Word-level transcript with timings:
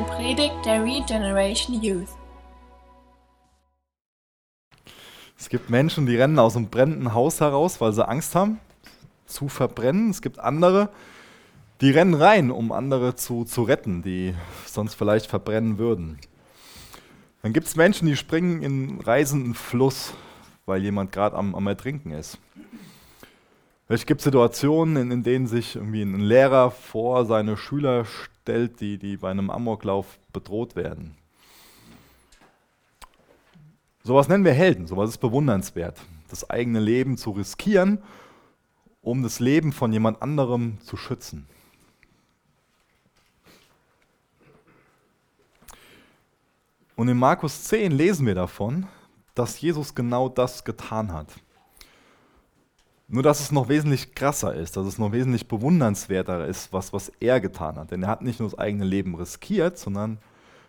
eine 0.00 0.08
Predigt 0.08 0.64
der 0.64 0.82
Regeneration 0.82 1.82
Youth. 1.82 2.08
Es 5.38 5.48
gibt 5.48 5.68
Menschen, 5.68 6.06
die 6.06 6.16
rennen 6.16 6.38
aus 6.38 6.56
einem 6.56 6.68
brennenden 6.68 7.12
Haus 7.12 7.40
heraus, 7.40 7.80
weil 7.80 7.92
sie 7.92 8.06
Angst 8.06 8.34
haben 8.34 8.60
zu 9.26 9.48
verbrennen. 9.48 10.10
Es 10.10 10.22
gibt 10.22 10.38
andere, 10.38 10.88
die 11.80 11.90
rennen 11.90 12.14
rein, 12.14 12.50
um 12.50 12.72
andere 12.72 13.14
zu, 13.14 13.44
zu 13.44 13.62
retten, 13.62 14.02
die 14.02 14.34
sonst 14.66 14.94
vielleicht 14.94 15.26
verbrennen 15.26 15.78
würden. 15.78 16.18
Dann 17.42 17.52
gibt 17.52 17.66
es 17.66 17.76
Menschen, 17.76 18.06
die 18.06 18.16
springen 18.16 18.62
in 18.62 19.00
reisenden 19.00 19.54
Fluss, 19.54 20.14
weil 20.66 20.82
jemand 20.82 21.12
gerade 21.12 21.36
am, 21.36 21.54
am 21.54 21.66
Ertrinken 21.66 22.12
ist. 22.12 22.38
Vielleicht 23.90 24.06
gibt 24.06 24.20
es 24.20 24.24
Situationen, 24.24 24.94
in, 24.96 25.10
in, 25.10 25.22
denen 25.24 25.48
sich 25.48 25.74
irgendwie 25.74 26.02
ein 26.02 26.20
Lehrer 26.20 26.70
vor 26.70 27.26
seine 27.26 27.56
Schüler 27.56 28.04
stellt, 28.04 28.80
die, 28.80 28.98
die 28.98 29.16
bei 29.16 29.32
einem 29.32 29.50
Amoklauf 29.50 30.20
bedroht 30.32 30.76
werden. 30.76 31.16
Sowas 34.04 34.28
nennen 34.28 34.44
wir 34.44 34.52
Helden, 34.52 34.86
sowas 34.86 35.10
ist 35.10 35.18
bewundernswert. 35.18 35.98
Das 36.28 36.48
eigene 36.48 36.78
Leben 36.78 37.16
zu 37.16 37.32
riskieren, 37.32 38.00
um 39.02 39.24
das 39.24 39.40
Leben 39.40 39.72
von 39.72 39.92
jemand 39.92 40.22
anderem 40.22 40.78
zu 40.82 40.96
schützen. 40.96 41.48
Und 46.94 47.08
in 47.08 47.18
Markus 47.18 47.64
10 47.64 47.90
lesen 47.90 48.24
wir 48.24 48.36
davon, 48.36 48.86
dass 49.34 49.60
Jesus 49.60 49.96
genau 49.96 50.28
das 50.28 50.62
getan 50.62 51.12
hat. 51.12 51.26
Nur 53.12 53.24
dass 53.24 53.40
es 53.40 53.50
noch 53.50 53.68
wesentlich 53.68 54.14
krasser 54.14 54.54
ist, 54.54 54.76
dass 54.76 54.86
es 54.86 54.96
noch 54.96 55.10
wesentlich 55.10 55.48
bewundernswerter 55.48 56.46
ist, 56.46 56.72
was, 56.72 56.92
was 56.92 57.10
er 57.18 57.40
getan 57.40 57.74
hat. 57.74 57.90
Denn 57.90 58.04
er 58.04 58.08
hat 58.08 58.22
nicht 58.22 58.38
nur 58.38 58.48
das 58.48 58.56
eigene 58.56 58.84
Leben 58.84 59.16
riskiert, 59.16 59.78
sondern 59.78 60.18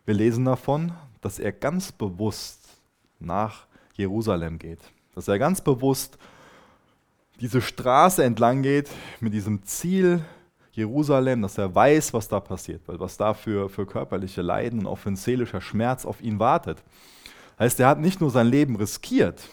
wir 0.06 0.16
lesen 0.16 0.46
davon, 0.46 0.92
dass 1.22 1.38
er 1.38 1.52
ganz 1.52 1.92
bewusst 1.92 2.68
nach 3.20 3.68
Jerusalem 3.94 4.58
geht. 4.58 4.80
Dass 5.14 5.28
er 5.28 5.38
ganz 5.38 5.62
bewusst 5.62 6.18
diese 7.40 7.62
Straße 7.62 8.24
entlang 8.24 8.64
geht 8.64 8.90
mit 9.20 9.34
diesem 9.34 9.64
Ziel 9.64 10.26
Jerusalem, 10.72 11.44
dass 11.44 11.60
er 11.60 11.76
weiß, 11.76 12.12
was 12.12 12.28
da 12.28 12.40
passiert, 12.40 12.82
weil 12.88 13.00
was 13.00 13.18
da 13.18 13.36
für, 13.36 13.70
für 13.70 13.86
körperliche 13.86 14.42
Leiden 14.42 14.80
und 14.80 14.88
auch 14.88 14.98
für 14.98 15.16
seelischer 15.16 15.62
Schmerz 15.62 16.06
auf 16.06 16.22
ihn 16.22 16.40
wartet. 16.40 16.82
Heißt, 17.60 17.80
er 17.80 17.88
hat 17.88 18.00
nicht 18.00 18.20
nur 18.20 18.32
sein 18.32 18.48
Leben 18.48 18.78
riskiert, 18.78 19.48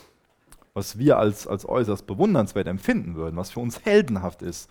was 0.79 0.97
wir 0.97 1.19
als, 1.19 1.49
als 1.49 1.69
äußerst 1.69 2.07
bewundernswert 2.07 2.69
empfinden 2.69 3.17
würden, 3.17 3.37
was 3.37 3.51
für 3.51 3.59
uns 3.59 3.85
heldenhaft 3.85 4.43
ist, 4.43 4.71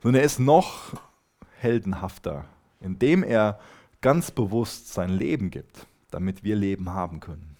sondern 0.00 0.20
er 0.20 0.24
ist 0.24 0.38
noch 0.38 0.94
heldenhafter, 1.58 2.44
indem 2.80 3.24
er 3.24 3.58
ganz 4.00 4.30
bewusst 4.30 4.94
sein 4.94 5.10
Leben 5.10 5.50
gibt, 5.50 5.86
damit 6.12 6.44
wir 6.44 6.54
Leben 6.54 6.90
haben 6.90 7.18
können. 7.18 7.56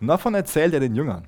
Und 0.00 0.06
davon 0.06 0.34
erzählt 0.34 0.74
er 0.74 0.80
den 0.80 0.94
Jüngern. 0.94 1.26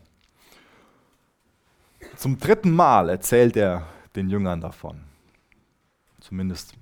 Zum 2.17 2.39
dritten 2.39 2.71
Mal 2.71 3.09
erzählt 3.09 3.57
er 3.57 3.85
den 4.15 4.31
Jüngern 4.31 4.61
davon. 4.61 5.01
Zumindest 6.21 6.75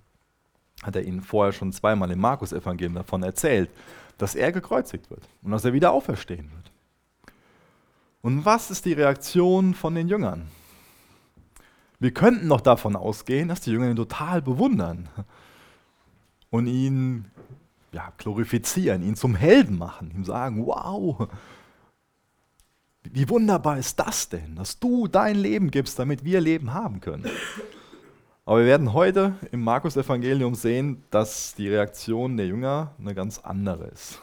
hat 0.82 0.96
er 0.96 1.02
ihnen 1.02 1.22
vorher 1.22 1.52
schon 1.52 1.72
zweimal 1.72 2.10
im 2.10 2.20
Markus-Evangelium 2.20 2.94
davon 2.94 3.22
erzählt, 3.22 3.70
dass 4.18 4.34
er 4.34 4.52
gekreuzigt 4.52 5.08
wird 5.08 5.26
und 5.40 5.50
dass 5.50 5.64
er 5.64 5.72
wieder 5.72 5.92
auferstehen 5.92 6.50
wird. 6.52 6.61
Und 8.22 8.44
was 8.44 8.70
ist 8.70 8.84
die 8.84 8.92
Reaktion 8.92 9.74
von 9.74 9.94
den 9.96 10.08
Jüngern? 10.08 10.46
Wir 11.98 12.14
könnten 12.14 12.46
noch 12.46 12.60
davon 12.60 12.96
ausgehen, 12.96 13.48
dass 13.48 13.60
die 13.60 13.72
Jünger 13.72 13.90
ihn 13.90 13.96
total 13.96 14.40
bewundern 14.40 15.08
und 16.50 16.66
ihn 16.66 17.26
ja, 17.92 18.12
glorifizieren, 18.18 19.02
ihn 19.02 19.16
zum 19.16 19.34
Helden 19.34 19.76
machen, 19.76 20.12
ihm 20.14 20.24
sagen, 20.24 20.64
wow, 20.64 21.28
wie 23.04 23.28
wunderbar 23.28 23.78
ist 23.78 23.98
das 23.98 24.28
denn, 24.28 24.54
dass 24.54 24.78
du 24.78 25.08
dein 25.08 25.36
Leben 25.36 25.70
gibst, 25.70 25.98
damit 25.98 26.24
wir 26.24 26.40
Leben 26.40 26.72
haben 26.72 27.00
können. 27.00 27.26
Aber 28.44 28.60
wir 28.60 28.66
werden 28.66 28.92
heute 28.92 29.34
im 29.50 29.62
Markus-Evangelium 29.62 30.54
sehen, 30.54 31.04
dass 31.10 31.54
die 31.54 31.68
Reaktion 31.68 32.36
der 32.36 32.46
Jünger 32.46 32.92
eine 32.98 33.14
ganz 33.14 33.38
andere 33.38 33.86
ist. 33.86 34.20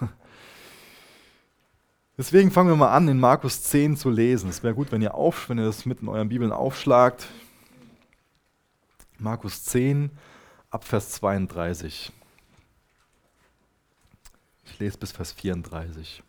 Deswegen 2.20 2.52
fangen 2.52 2.68
wir 2.68 2.76
mal 2.76 2.94
an, 2.94 3.08
in 3.08 3.18
Markus 3.18 3.64
10 3.64 3.96
zu 3.96 4.10
lesen. 4.10 4.50
Es 4.50 4.62
wäre 4.62 4.76
gut, 4.76 4.92
wenn 4.92 5.02
ihr, 5.02 5.16
auf, 5.16 5.48
wenn 5.48 5.58
ihr 5.58 5.64
das 5.64 5.86
mit 5.86 6.02
in 6.02 6.10
euren 6.10 6.28
Bibeln 6.28 6.52
aufschlagt. 6.52 7.30
Markus 9.18 9.64
10, 9.64 10.12
ab 10.70 10.84
Vers 10.84 11.12
32. 11.12 12.12
Ich 14.66 14.80
lese 14.80 14.98
bis 14.98 15.14
Vers 15.14 15.32
34. 15.32 16.22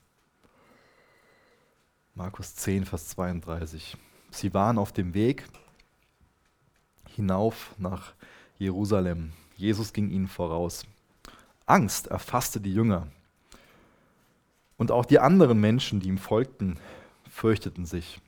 Markus 2.15 2.55
10, 2.55 2.84
Vers 2.87 3.09
32. 3.09 3.97
Sie 4.31 4.55
waren 4.55 4.78
auf 4.78 4.93
dem 4.93 5.12
Weg 5.12 5.43
hinauf 7.17 7.75
nach 7.78 8.12
Jerusalem. 8.61 9.33
Jesus 9.57 9.93
ging 9.93 10.09
ihnen 10.11 10.28
voraus. 10.28 10.87
Angst 11.67 12.07
erfasste 12.07 12.61
die 12.61 12.72
Jünger. 12.72 13.09
Und 14.80 14.91
auch 14.91 15.04
die 15.04 15.18
anderen 15.18 15.60
Menschen, 15.60 16.00
die 16.00 16.08
ihm 16.08 16.16
folgten, 16.16 16.78
fürchteten 17.28 17.84
sich. 17.84 18.18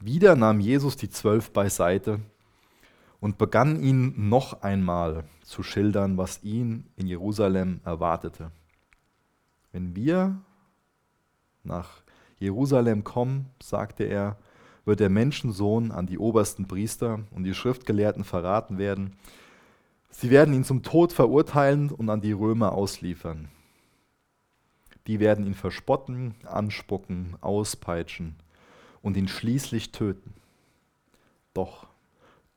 Wieder 0.00 0.34
nahm 0.34 0.58
Jesus 0.58 0.96
die 0.96 1.08
Zwölf 1.08 1.52
beiseite 1.52 2.18
und 3.20 3.38
begann 3.38 3.80
ihnen 3.80 4.28
noch 4.28 4.62
einmal 4.62 5.22
zu 5.44 5.62
schildern, 5.62 6.18
was 6.18 6.42
ihn 6.42 6.88
in 6.96 7.06
Jerusalem 7.06 7.78
erwartete. 7.84 8.50
Wenn 9.70 9.94
wir 9.94 10.36
nach 11.62 12.02
Jerusalem 12.40 13.04
kommen, 13.04 13.46
sagte 13.62 14.02
er, 14.02 14.38
wird 14.84 14.98
der 14.98 15.10
Menschensohn 15.10 15.92
an 15.92 16.08
die 16.08 16.18
obersten 16.18 16.66
Priester 16.66 17.20
und 17.30 17.44
die 17.44 17.54
Schriftgelehrten 17.54 18.24
verraten 18.24 18.78
werden. 18.78 19.16
Sie 20.10 20.28
werden 20.28 20.52
ihn 20.54 20.64
zum 20.64 20.82
Tod 20.82 21.12
verurteilen 21.12 21.90
und 21.92 22.10
an 22.10 22.20
die 22.20 22.32
Römer 22.32 22.72
ausliefern. 22.72 23.46
Die 25.06 25.20
werden 25.20 25.46
ihn 25.46 25.54
verspotten, 25.54 26.34
anspucken, 26.44 27.36
auspeitschen 27.40 28.36
und 29.02 29.16
ihn 29.16 29.28
schließlich 29.28 29.92
töten. 29.92 30.34
Doch, 31.54 31.86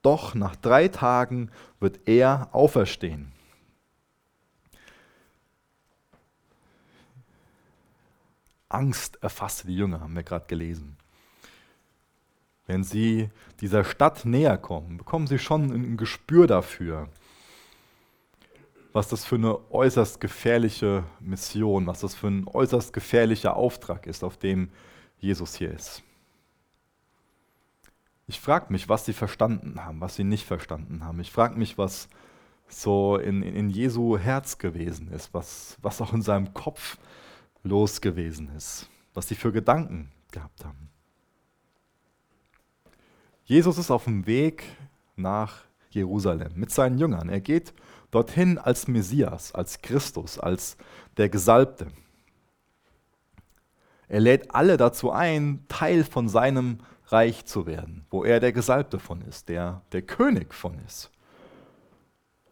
doch 0.01 0.33
nach 0.33 0.55
drei 0.55 0.87
Tagen 0.87 1.51
wird 1.79 2.07
er 2.07 2.49
auferstehen. 2.51 3.31
Angst 8.67 9.17
erfasste 9.21 9.67
die 9.67 9.75
Jünger, 9.75 10.01
haben 10.01 10.15
wir 10.15 10.23
gerade 10.23 10.45
gelesen. 10.45 10.97
Wenn 12.67 12.83
sie 12.83 13.29
dieser 13.61 13.83
Stadt 13.83 14.25
näher 14.25 14.57
kommen, 14.57 14.97
bekommen 14.97 15.25
sie 15.25 15.39
schon 15.39 15.71
ein 15.71 15.97
Gespür 15.97 16.45
dafür, 16.45 17.09
was 18.91 19.07
das 19.07 19.25
für 19.25 19.35
eine 19.35 19.71
äußerst 19.71 20.19
gefährliche 20.19 21.03
Mission, 21.19 21.87
was 21.87 22.01
das 22.01 22.15
für 22.15 22.27
ein 22.27 22.47
äußerst 22.47 22.93
gefährlicher 22.93 23.55
Auftrag 23.55 24.07
ist, 24.07 24.23
auf 24.23 24.37
dem 24.37 24.69
Jesus 25.19 25.55
hier 25.55 25.71
ist. 25.71 26.03
Ich 28.27 28.39
frage 28.39 28.71
mich, 28.71 28.89
was 28.89 29.05
sie 29.05 29.13
verstanden 29.13 29.83
haben, 29.83 30.01
was 30.01 30.15
sie 30.15 30.23
nicht 30.23 30.45
verstanden 30.45 31.03
haben. 31.03 31.19
Ich 31.19 31.31
frage 31.31 31.57
mich, 31.57 31.77
was 31.77 32.07
so 32.67 33.17
in, 33.17 33.41
in 33.41 33.69
Jesu 33.69 34.17
Herz 34.17 34.57
gewesen 34.57 35.11
ist, 35.11 35.33
was, 35.33 35.77
was 35.81 36.01
auch 36.01 36.13
in 36.13 36.21
seinem 36.21 36.53
Kopf 36.53 36.97
los 37.63 38.01
gewesen 38.01 38.49
ist, 38.55 38.87
was 39.13 39.27
sie 39.27 39.35
für 39.35 39.51
Gedanken 39.51 40.11
gehabt 40.31 40.63
haben. 40.63 40.89
Jesus 43.43 43.79
ist 43.79 43.89
auf 43.89 44.03
dem 44.03 44.27
Weg 44.27 44.63
nach 45.15 45.63
Jerusalem 45.89 46.51
mit 46.53 46.69
seinen 46.71 46.99
Jüngern. 46.99 47.29
Er 47.29 47.41
geht 47.41 47.73
dorthin 48.11 48.57
als 48.57 48.87
Messias, 48.87 49.53
als 49.53 49.81
Christus, 49.81 50.39
als 50.39 50.77
der 51.17 51.29
Gesalbte. 51.29 51.87
Er 54.07 54.19
lädt 54.19 54.53
alle 54.53 54.77
dazu 54.77 55.11
ein, 55.11 55.65
Teil 55.67 56.03
von 56.03 56.27
seinem 56.27 56.79
Reich 57.07 57.45
zu 57.45 57.65
werden, 57.65 58.05
wo 58.09 58.23
er 58.23 58.39
der 58.39 58.51
Gesalbte 58.51 58.99
von 58.99 59.21
ist, 59.21 59.49
der 59.49 59.81
der 59.91 60.01
König 60.01 60.53
von 60.53 60.77
ist. 60.85 61.11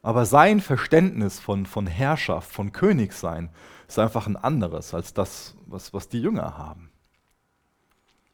Aber 0.02 0.26
sein 0.26 0.62
Verständnis 0.62 1.40
von, 1.40 1.66
von 1.66 1.88
Herrschaft, 1.88 2.52
von 2.52 2.72
Königsein, 2.72 3.50
ist 3.88 4.00
einfach 4.00 4.28
ein 4.28 4.38
anderes 4.38 4.94
als 4.94 5.14
das, 5.14 5.56
was, 5.66 5.94
was 5.94 6.08
die 6.08 6.22
Jünger 6.22 6.58
haben. 6.58 6.92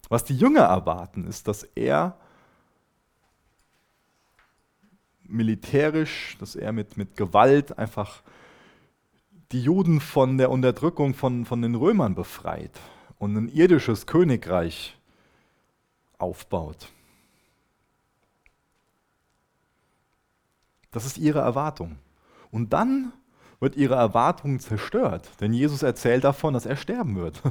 Was 0.09 0.23
die 0.23 0.37
Jünger 0.37 0.63
erwarten, 0.63 1.25
ist, 1.25 1.47
dass 1.47 1.63
er 1.63 2.17
militärisch, 5.23 6.37
dass 6.39 6.55
er 6.55 6.71
mit, 6.71 6.97
mit 6.97 7.15
Gewalt 7.15 7.77
einfach 7.77 8.21
die 9.51 9.61
Juden 9.61 9.99
von 9.99 10.37
der 10.37 10.49
Unterdrückung 10.49 11.13
von, 11.13 11.45
von 11.45 11.61
den 11.61 11.75
Römern 11.75 12.15
befreit 12.15 12.79
und 13.19 13.35
ein 13.35 13.47
irdisches 13.47 14.07
Königreich 14.07 14.97
aufbaut. 16.17 16.89
Das 20.91 21.05
ist 21.05 21.17
ihre 21.17 21.39
Erwartung. 21.39 21.97
Und 22.51 22.73
dann 22.73 23.13
wird 23.59 23.75
ihre 23.75 23.95
Erwartung 23.95 24.59
zerstört. 24.59 25.29
Denn 25.39 25.53
Jesus 25.53 25.83
erzählt 25.83 26.23
davon, 26.23 26.53
dass 26.53 26.65
er 26.65 26.75
sterben 26.75 27.15
wird. 27.15 27.41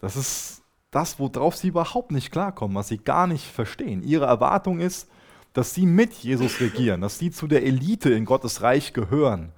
Das 0.00 0.14
ist 0.16 0.62
das, 0.92 1.18
worauf 1.18 1.56
sie 1.56 1.68
überhaupt 1.68 2.12
nicht 2.12 2.30
klarkommen, 2.30 2.76
was 2.76 2.86
sie 2.86 2.98
gar 2.98 3.26
nicht 3.26 3.44
verstehen. 3.44 4.02
Ihre 4.02 4.26
Erwartung 4.26 4.78
ist, 4.78 5.10
dass 5.58 5.74
sie 5.74 5.86
mit 5.86 6.12
Jesus 6.12 6.60
regieren, 6.60 7.00
dass 7.00 7.18
sie 7.18 7.32
zu 7.32 7.48
der 7.48 7.66
Elite 7.66 8.10
in 8.10 8.24
Gottes 8.24 8.62
Reich 8.62 8.92
gehören 8.92 9.50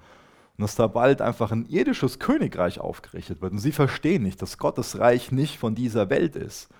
und 0.56 0.62
dass 0.62 0.74
da 0.74 0.86
bald 0.86 1.20
einfach 1.20 1.52
ein 1.52 1.66
irdisches 1.66 2.18
Königreich 2.18 2.80
aufgerichtet 2.80 3.42
wird. 3.42 3.52
Und 3.52 3.58
sie 3.58 3.70
verstehen 3.70 4.22
nicht, 4.22 4.40
dass 4.40 4.56
Gottes 4.56 4.98
Reich 4.98 5.30
nicht 5.30 5.58
von 5.58 5.74
dieser 5.74 6.08
Welt 6.08 6.36
ist 6.36 6.70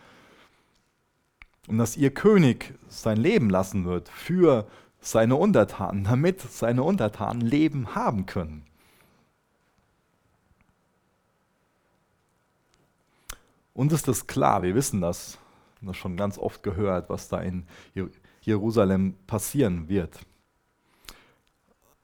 und 1.69 1.77
dass 1.77 1.99
ihr 1.99 2.15
König 2.15 2.73
sein 2.89 3.19
Leben 3.19 3.51
lassen 3.51 3.85
wird 3.85 4.09
für 4.09 4.67
seine 5.03 5.37
Untertanen, 5.37 6.05
damit 6.05 6.41
seine 6.41 6.83
Untertanen 6.83 7.43
Leben 7.43 7.95
haben 7.95 8.25
können. 8.25 8.65
Uns 13.75 13.93
ist 13.93 14.09
das 14.09 14.27
klar, 14.27 14.63
wir 14.63 14.75
wissen 14.75 15.03
das, 15.03 15.37
haben 15.77 15.89
das 15.89 15.99
schon 15.99 16.17
ganz 16.17 16.39
oft 16.39 16.63
gehört, 16.63 17.11
was 17.11 17.29
da 17.29 17.43
in 17.43 17.67
Jerusalem 18.41 19.15
passieren 19.27 19.89
wird. 19.89 20.19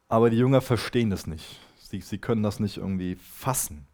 Aber 0.09 0.29
die 0.29 0.37
Jünger 0.37 0.61
verstehen 0.61 1.09
das 1.09 1.27
nicht. 1.27 1.59
Sie, 1.79 2.01
sie 2.01 2.17
können 2.17 2.43
das 2.43 2.59
nicht 2.59 2.77
irgendwie 2.77 3.15
fassen. 3.15 3.87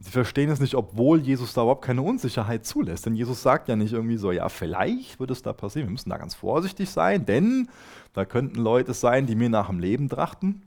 Sie 0.00 0.10
verstehen 0.10 0.50
es 0.50 0.60
nicht, 0.60 0.74
obwohl 0.74 1.20
Jesus 1.20 1.54
da 1.54 1.62
überhaupt 1.62 1.84
keine 1.84 2.02
Unsicherheit 2.02 2.66
zulässt. 2.66 3.06
Denn 3.06 3.14
Jesus 3.14 3.42
sagt 3.42 3.68
ja 3.68 3.76
nicht 3.76 3.92
irgendwie 3.92 4.16
so, 4.16 4.32
ja, 4.32 4.48
vielleicht 4.48 5.20
wird 5.20 5.30
es 5.30 5.42
da 5.42 5.52
passieren. 5.52 5.88
Wir 5.88 5.92
müssen 5.92 6.10
da 6.10 6.18
ganz 6.18 6.34
vorsichtig 6.34 6.90
sein, 6.90 7.24
denn 7.24 7.68
da 8.12 8.24
könnten 8.24 8.60
Leute 8.60 8.92
sein, 8.94 9.26
die 9.26 9.36
mir 9.36 9.48
nach 9.48 9.68
dem 9.68 9.78
Leben 9.78 10.08
trachten. 10.08 10.62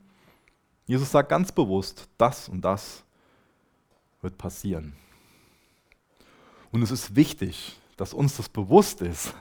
Jesus 0.86 1.10
sagt 1.10 1.28
ganz 1.28 1.52
bewusst, 1.52 2.08
das 2.16 2.48
und 2.48 2.62
das 2.62 3.04
wird 4.22 4.38
passieren. 4.38 4.94
Und 6.70 6.82
es 6.82 6.90
ist 6.90 7.14
wichtig, 7.14 7.78
dass 7.96 8.14
uns 8.14 8.36
das 8.36 8.48
bewusst 8.48 9.02
ist, 9.02 9.34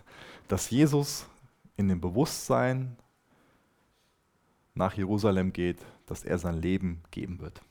dass 0.48 0.70
Jesus 0.70 1.28
in 1.76 1.90
dem 1.90 2.02
Bewusstsein 2.02 2.98
nach 4.74 4.94
Jerusalem 4.94 5.54
geht, 5.54 5.80
dass 6.06 6.24
er 6.24 6.38
sein 6.38 6.62
Leben 6.62 7.02
geben 7.12 7.40
wird. 7.40 7.62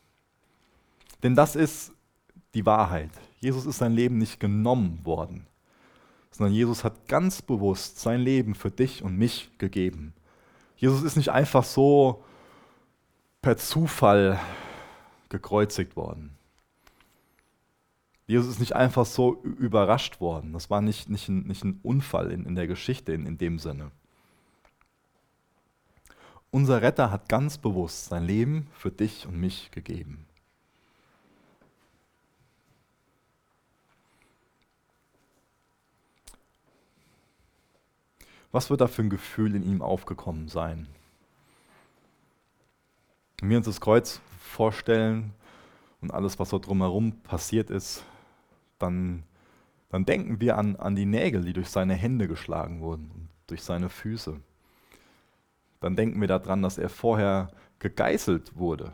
Denn 1.23 1.35
das 1.35 1.55
ist 1.55 1.91
die 2.53 2.65
Wahrheit. 2.65 3.11
Jesus 3.39 3.65
ist 3.65 3.77
sein 3.77 3.93
Leben 3.93 4.17
nicht 4.17 4.39
genommen 4.39 4.99
worden, 5.03 5.47
sondern 6.31 6.53
Jesus 6.53 6.83
hat 6.83 7.07
ganz 7.07 7.41
bewusst 7.41 7.99
sein 7.99 8.21
Leben 8.21 8.55
für 8.55 8.71
dich 8.71 9.03
und 9.03 9.17
mich 9.17 9.49
gegeben. 9.57 10.13
Jesus 10.75 11.03
ist 11.03 11.17
nicht 11.17 11.29
einfach 11.29 11.63
so 11.63 12.23
per 13.41 13.57
Zufall 13.57 14.39
gekreuzigt 15.29 15.95
worden. 15.95 16.36
Jesus 18.27 18.55
ist 18.55 18.59
nicht 18.59 18.75
einfach 18.75 19.05
so 19.05 19.41
überrascht 19.41 20.19
worden. 20.19 20.51
Das 20.51 20.69
war 20.69 20.81
nicht, 20.81 21.09
nicht, 21.09 21.29
ein, 21.29 21.47
nicht 21.47 21.63
ein 21.63 21.79
Unfall 21.81 22.29
in, 22.31 22.45
in 22.45 22.55
der 22.55 22.67
Geschichte 22.67 23.13
in, 23.13 23.25
in 23.25 23.37
dem 23.37 23.57
Sinne. 23.57 23.89
Unser 26.51 26.81
Retter 26.81 27.09
hat 27.09 27.29
ganz 27.29 27.57
bewusst 27.57 28.05
sein 28.05 28.25
Leben 28.25 28.67
für 28.73 28.91
dich 28.91 29.25
und 29.25 29.39
mich 29.39 29.71
gegeben. 29.71 30.25
Was 38.51 38.69
wird 38.69 38.81
da 38.81 38.87
für 38.87 39.03
ein 39.03 39.09
Gefühl 39.09 39.55
in 39.55 39.63
ihm 39.63 39.81
aufgekommen 39.81 40.49
sein? 40.49 40.87
Wenn 43.39 43.49
wir 43.51 43.57
uns 43.57 43.67
das 43.67 43.79
Kreuz 43.79 44.19
vorstellen 44.39 45.33
und 46.01 46.11
alles, 46.11 46.39
was 46.39 46.49
so 46.49 46.59
drumherum 46.59 47.11
passiert 47.21 47.69
ist, 47.69 48.03
dann, 48.79 49.23
dann 49.89 50.05
denken 50.05 50.39
wir 50.41 50.57
an, 50.57 50.75
an 50.75 50.95
die 50.95 51.05
Nägel, 51.05 51.43
die 51.43 51.53
durch 51.53 51.69
seine 51.69 51.93
Hände 51.93 52.27
geschlagen 52.27 52.81
wurden 52.81 53.11
und 53.13 53.29
durch 53.47 53.63
seine 53.63 53.89
Füße. 53.89 54.39
Dann 55.79 55.95
denken 55.95 56.19
wir 56.19 56.27
daran, 56.27 56.61
dass 56.61 56.77
er 56.77 56.89
vorher 56.89 57.51
gegeißelt 57.79 58.57
wurde. 58.57 58.91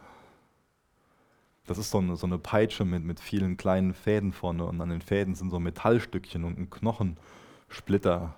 Das 1.66 1.78
ist 1.78 1.92
so 1.92 2.00
eine, 2.00 2.18
so 2.18 2.28
eine 2.28 2.38
Peitsche 2.38 2.84
mit, 2.84 3.04
mit 3.04 3.20
vielen 3.22 3.56
kleinen 3.56 3.94
Fäden 3.94 4.34
vorne 4.34 4.66
und 4.66 4.82
an 4.82 4.90
den 4.90 5.02
Fäden 5.02 5.34
sind 5.34 5.50
so 5.50 5.60
Metallstückchen 5.60 6.44
und 6.44 6.58
ein 6.58 6.70
Knochensplitter. 6.70 8.36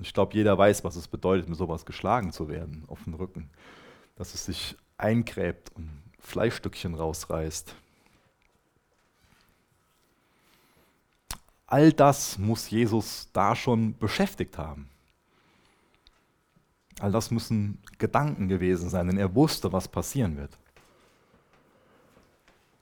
Ich 0.00 0.14
glaube, 0.14 0.34
jeder 0.34 0.56
weiß, 0.56 0.84
was 0.84 0.96
es 0.96 1.08
bedeutet, 1.08 1.48
mit 1.48 1.58
sowas 1.58 1.84
geschlagen 1.84 2.32
zu 2.32 2.48
werden 2.48 2.84
auf 2.86 3.04
den 3.04 3.14
Rücken. 3.14 3.50
Dass 4.16 4.34
es 4.34 4.46
sich 4.46 4.76
eingräbt 4.96 5.70
und 5.74 5.90
Fleischstückchen 6.18 6.94
rausreißt. 6.94 7.74
All 11.70 11.92
das 11.92 12.38
muss 12.38 12.70
Jesus 12.70 13.28
da 13.34 13.54
schon 13.54 13.96
beschäftigt 13.98 14.56
haben. 14.56 14.88
All 16.98 17.12
das 17.12 17.30
müssen 17.30 17.78
Gedanken 17.98 18.48
gewesen 18.48 18.88
sein, 18.88 19.06
denn 19.06 19.18
er 19.18 19.34
wusste, 19.34 19.70
was 19.70 19.86
passieren 19.86 20.38
wird. 20.38 20.50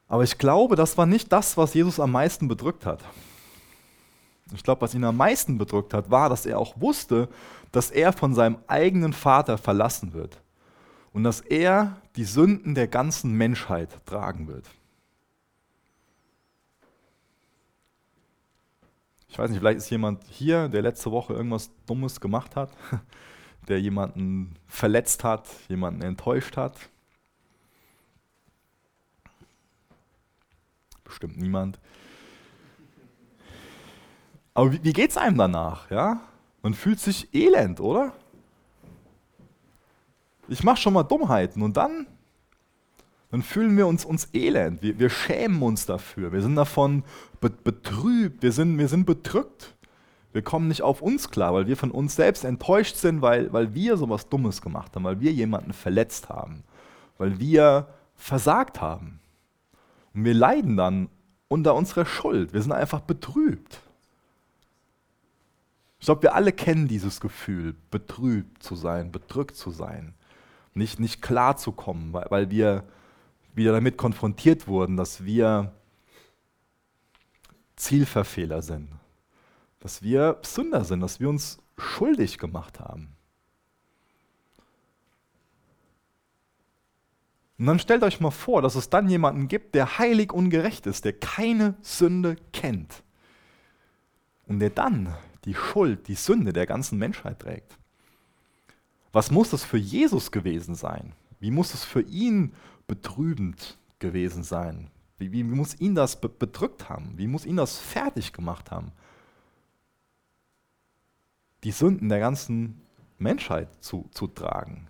Aber 0.07 0.23
ich 0.23 0.39
glaube, 0.39 0.77
das 0.77 0.97
war 0.97 1.05
nicht 1.05 1.33
das, 1.33 1.57
was 1.57 1.75
Jesus 1.75 1.99
am 1.99 2.13
meisten 2.13 2.47
bedrückt 2.47 2.87
hat. 2.87 3.03
Ich 4.55 4.63
glaube, 4.63 4.83
was 4.83 4.95
ihn 4.95 5.03
am 5.03 5.17
meisten 5.17 5.59
bedrückt 5.59 5.93
hat, 5.93 6.09
war, 6.09 6.29
dass 6.29 6.47
er 6.47 6.61
auch 6.61 6.81
wusste, 6.81 7.29
dass 7.73 7.91
er 7.91 8.13
von 8.13 8.35
seinem 8.35 8.59
eigenen 8.69 9.13
Vater 9.13 9.59
verlassen 9.59 10.13
wird 10.13 10.41
und 11.13 11.25
dass 11.25 11.41
er 11.41 12.01
die 12.15 12.25
Sünden 12.25 12.77
der 12.77 12.87
ganzen 12.87 13.33
Menschheit 13.33 13.91
tragen 14.07 14.47
wird. 14.47 14.71
Ich 19.37 19.39
weiß 19.39 19.51
nicht, 19.51 19.59
vielleicht 19.59 19.77
ist 19.77 19.91
jemand 19.91 20.25
hier, 20.31 20.67
der 20.71 20.81
letzte 20.81 21.13
Woche 21.13 21.35
irgendwas 21.35 21.71
Dummes 21.85 22.23
gemacht 22.23 22.57
hat, 22.57 22.71
der 23.69 23.79
jemanden 23.79 24.55
verletzt 24.67 25.25
hat, 25.25 25.47
jemanden 25.69 26.01
enttäuscht 26.01 26.57
hat. 26.57 26.75
Bestimmt 31.05 31.37
niemand. 31.37 31.79
Aber 34.55 34.73
wie, 34.73 34.83
wie 34.83 34.95
geht 34.95 35.11
es 35.11 35.19
einem 35.19 35.37
danach? 35.37 35.91
Ja? 35.91 36.23
Man 36.63 36.73
fühlt 36.73 36.99
sich 36.99 37.35
elend, 37.35 37.79
oder? 37.79 38.15
Ich 40.49 40.65
mache 40.65 40.79
schon 40.79 40.95
mal 40.95 41.03
Dummheiten 41.03 41.61
und 41.61 41.77
dann 41.77 42.07
dann 43.37 43.43
fühlen 43.43 43.77
wir 43.77 43.87
uns, 43.87 44.07
uns 44.07 44.31
elend, 44.33 44.81
wir, 44.81 44.99
wir 44.99 45.11
schämen 45.11 45.61
uns 45.61 45.85
dafür, 45.85 46.33
wir 46.33 46.41
sind 46.41 46.57
davon 46.57 47.05
betrübt, 47.39 48.43
wir 48.43 48.51
sind, 48.51 48.79
wir 48.79 48.89
sind 48.89 49.05
bedrückt. 49.05 49.75
Wir 50.33 50.41
kommen 50.41 50.69
nicht 50.69 50.81
auf 50.81 51.03
uns 51.03 51.31
klar, 51.31 51.53
weil 51.53 51.67
wir 51.67 51.77
von 51.77 51.91
uns 51.91 52.17
selbst 52.17 52.45
enttäuscht 52.45 52.97
sind, 52.97 53.21
weil, 53.21 53.53
weil 53.53 53.75
wir 53.75 53.99
sowas 53.99 54.31
Dummes 54.31 54.63
gemacht 54.63 54.95
haben, 54.95 55.05
weil 55.05 55.21
wir 55.21 55.33
jemanden 55.33 55.75
verletzt 55.75 56.31
haben, 56.31 56.65
weil 57.19 57.39
wir 57.39 57.89
versagt 58.15 58.81
haben. 58.81 59.21
Und 60.15 60.25
wir 60.25 60.33
leiden 60.33 60.79
dann 60.79 61.11
unter 61.49 61.75
unserer 61.75 62.07
Schuld. 62.07 62.55
Wir 62.55 62.63
sind 62.63 62.73
einfach 62.73 63.01
betrübt. 63.01 63.83
Ich 65.99 66.07
glaube, 66.07 66.23
wir 66.23 66.35
alle 66.35 66.53
kennen 66.53 66.89
dieses 66.89 67.21
Gefühl, 67.21 67.77
betrübt 67.91 68.63
zu 68.63 68.77
sein, 68.77 69.13
bedrückt 69.13 69.57
zu 69.57 69.71
sein, 69.71 70.15
nicht, 70.73 71.01
nicht 71.01 71.21
klar 71.21 71.59
zu 71.59 71.73
kommen, 71.73 72.15
weil, 72.15 72.27
weil 72.31 72.51
wir 72.51 72.85
wieder 73.57 73.73
damit 73.73 73.97
konfrontiert 73.97 74.69
wurden, 74.69 74.97
dass 74.97 75.25
wir 75.25 75.73
Zielverfehler 77.77 78.63
sind, 78.63 78.89
dass 79.81 80.03
wir 80.03 80.39
Sünder 80.43 80.85
sind, 80.85 81.01
dass 81.01 81.21
wir 81.21 81.29
uns 81.29 81.59
schuldig 81.77 82.39
gemacht 82.39 82.81
haben. 82.81 83.17
Und 87.59 87.67
dann 87.67 87.79
stellt 87.79 88.03
euch 88.03 88.21
mal 88.21 88.31
vor, 88.31 88.61
dass 88.61 88.75
es 88.75 88.91
dann 88.91 89.09
jemanden 89.09 89.49
gibt, 89.49 89.75
der 89.75 89.99
heilig 89.99 90.33
und 90.33 90.51
gerecht 90.51 90.87
ist, 90.87 91.07
der 91.07 91.15
keine 91.15 91.75
Sünde 91.81 92.37
kennt 92.53 93.03
und 94.47 94.59
der 94.59 94.71
dann 94.71 95.15
die 95.47 95.55
Schuld, 95.55 96.09
die 96.09 96.15
Sünde 96.15 96.53
der 96.53 96.67
ganzen 96.67 96.99
Menschheit 96.99 97.41
trägt. 97.41 97.79
Was 99.13 99.31
muss 99.31 99.51
das 99.51 99.65
für 99.65 99.79
Jesus 99.79 100.31
gewesen 100.31 100.75
sein? 100.75 101.15
Wie 101.41 101.51
muss 101.51 101.75
es 101.75 101.85
für 101.85 102.03
ihn 102.03 102.55
betrübend 102.87 103.79
gewesen 103.99 104.43
sein? 104.43 104.91
Wie, 105.19 105.33
wie 105.33 105.45
muss 105.45 105.79
ihn 105.81 105.95
das 105.95 106.21
bedrückt 106.21 106.89
haben? 106.89 107.15
Wie 107.17 107.27
muss 107.27 107.47
ihn 107.47 107.57
das 107.57 107.79
fertig 107.79 108.33
gemacht 108.33 108.71
haben? 108.71 108.93
Die 111.65 111.73
Sünden 111.73 112.09
der 112.09 112.21
ganzen 112.21 112.81
Menschheit 113.19 113.69
zu, 113.83 114.09
zu 114.13 114.27
tragen. 114.27 114.89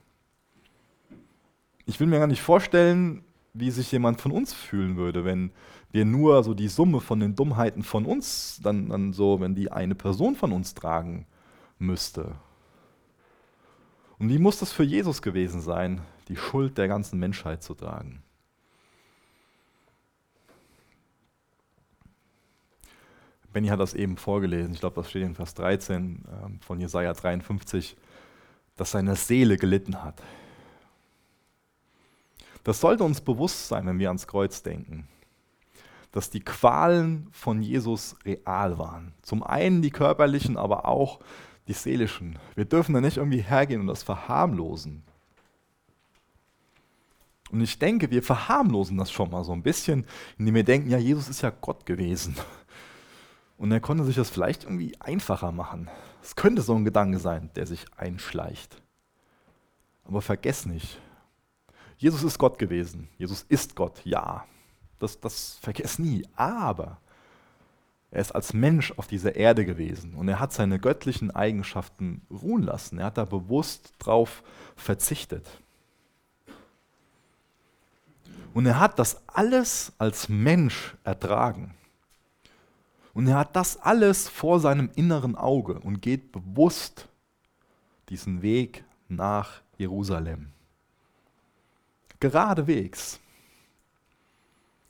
Ich 1.84 2.00
will 2.00 2.08
mir 2.08 2.18
gar 2.18 2.26
nicht 2.26 2.42
vorstellen, 2.42 3.22
wie 3.54 3.70
sich 3.70 3.90
jemand 3.92 4.20
von 4.20 4.32
uns 4.32 4.52
fühlen 4.52 4.96
würde, 4.96 5.24
wenn 5.24 5.52
wir 5.92 6.04
nur 6.04 6.42
so 6.42 6.52
die 6.52 6.68
Summe 6.68 7.00
von 7.00 7.20
den 7.20 7.34
Dummheiten 7.34 7.82
von 7.82 8.04
uns, 8.04 8.60
dann, 8.62 8.88
dann 8.88 9.12
so, 9.12 9.40
wenn 9.40 9.54
die 9.54 9.72
eine 9.72 9.94
Person 9.94 10.34
von 10.34 10.52
uns 10.52 10.74
tragen 10.74 11.26
müsste. 11.78 12.34
Und 14.18 14.28
wie 14.28 14.38
muss 14.38 14.58
das 14.58 14.72
für 14.72 14.82
Jesus 14.82 15.22
gewesen 15.22 15.60
sein, 15.60 16.00
die 16.28 16.36
Schuld 16.36 16.78
der 16.78 16.88
ganzen 16.88 17.18
Menschheit 17.18 17.62
zu 17.62 17.74
tragen? 17.74 18.22
Benny 23.56 23.68
hat 23.68 23.80
das 23.80 23.94
eben 23.94 24.18
vorgelesen, 24.18 24.74
ich 24.74 24.80
glaube, 24.80 24.96
das 24.96 25.08
steht 25.08 25.22
in 25.22 25.34
Vers 25.34 25.54
13 25.54 26.24
ähm, 26.44 26.60
von 26.60 26.78
Jesaja 26.78 27.14
53, 27.14 27.96
dass 28.76 28.90
seine 28.90 29.16
Seele 29.16 29.56
gelitten 29.56 30.02
hat. 30.02 30.22
Das 32.64 32.82
sollte 32.82 33.02
uns 33.02 33.22
bewusst 33.22 33.68
sein, 33.68 33.86
wenn 33.86 33.98
wir 33.98 34.08
ans 34.08 34.26
Kreuz 34.26 34.62
denken, 34.62 35.08
dass 36.12 36.28
die 36.28 36.40
Qualen 36.40 37.28
von 37.32 37.62
Jesus 37.62 38.16
real 38.26 38.76
waren. 38.76 39.14
Zum 39.22 39.42
einen 39.42 39.80
die 39.80 39.90
körperlichen, 39.90 40.58
aber 40.58 40.84
auch 40.84 41.20
die 41.66 41.72
seelischen. 41.72 42.38
Wir 42.56 42.66
dürfen 42.66 42.92
da 42.92 43.00
nicht 43.00 43.16
irgendwie 43.16 43.40
hergehen 43.40 43.80
und 43.80 43.86
das 43.86 44.02
verharmlosen. 44.02 45.02
Und 47.50 47.60
ich 47.60 47.78
denke, 47.78 48.10
wir 48.10 48.22
verharmlosen 48.22 48.96
das 48.96 49.12
schon 49.12 49.30
mal 49.30 49.44
so 49.44 49.52
ein 49.52 49.62
bisschen, 49.62 50.04
indem 50.38 50.54
wir 50.54 50.64
denken, 50.64 50.90
ja, 50.90 50.98
Jesus 50.98 51.28
ist 51.28 51.42
ja 51.42 51.50
Gott 51.50 51.86
gewesen. 51.86 52.36
Und 53.56 53.72
er 53.72 53.80
konnte 53.80 54.04
sich 54.04 54.16
das 54.16 54.30
vielleicht 54.30 54.64
irgendwie 54.64 54.94
einfacher 55.00 55.52
machen. 55.52 55.88
Es 56.22 56.34
könnte 56.36 56.62
so 56.62 56.74
ein 56.74 56.84
Gedanke 56.84 57.18
sein, 57.18 57.50
der 57.54 57.66
sich 57.66 57.84
einschleicht. 57.96 58.82
Aber 60.04 60.20
vergess 60.20 60.66
nicht, 60.66 61.00
Jesus 61.98 62.22
ist 62.22 62.38
Gott 62.38 62.58
gewesen. 62.58 63.08
Jesus 63.16 63.44
ist 63.48 63.74
Gott, 63.74 64.00
ja. 64.04 64.44
Das, 64.98 65.18
das 65.20 65.58
vergess 65.60 65.98
nie. 65.98 66.26
Aber 66.34 67.00
er 68.10 68.20
ist 68.20 68.34
als 68.34 68.52
Mensch 68.52 68.92
auf 68.96 69.06
dieser 69.06 69.36
Erde 69.36 69.64
gewesen 69.64 70.14
und 70.14 70.28
er 70.28 70.38
hat 70.38 70.52
seine 70.52 70.78
göttlichen 70.78 71.30
Eigenschaften 71.30 72.22
ruhen 72.30 72.62
lassen. 72.62 72.98
Er 72.98 73.06
hat 73.06 73.18
da 73.18 73.24
bewusst 73.24 73.94
drauf 73.98 74.42
verzichtet. 74.76 75.46
Und 78.54 78.66
er 78.66 78.80
hat 78.80 78.98
das 78.98 79.22
alles 79.28 79.92
als 79.98 80.28
Mensch 80.28 80.94
ertragen. 81.04 81.74
Und 83.12 83.26
er 83.28 83.38
hat 83.38 83.56
das 83.56 83.76
alles 83.78 84.28
vor 84.28 84.60
seinem 84.60 84.90
inneren 84.94 85.36
Auge 85.36 85.78
und 85.78 86.02
geht 86.02 86.32
bewusst 86.32 87.08
diesen 88.08 88.42
Weg 88.42 88.84
nach 89.08 89.62
Jerusalem 89.78 90.52
geradewegs. 92.20 93.20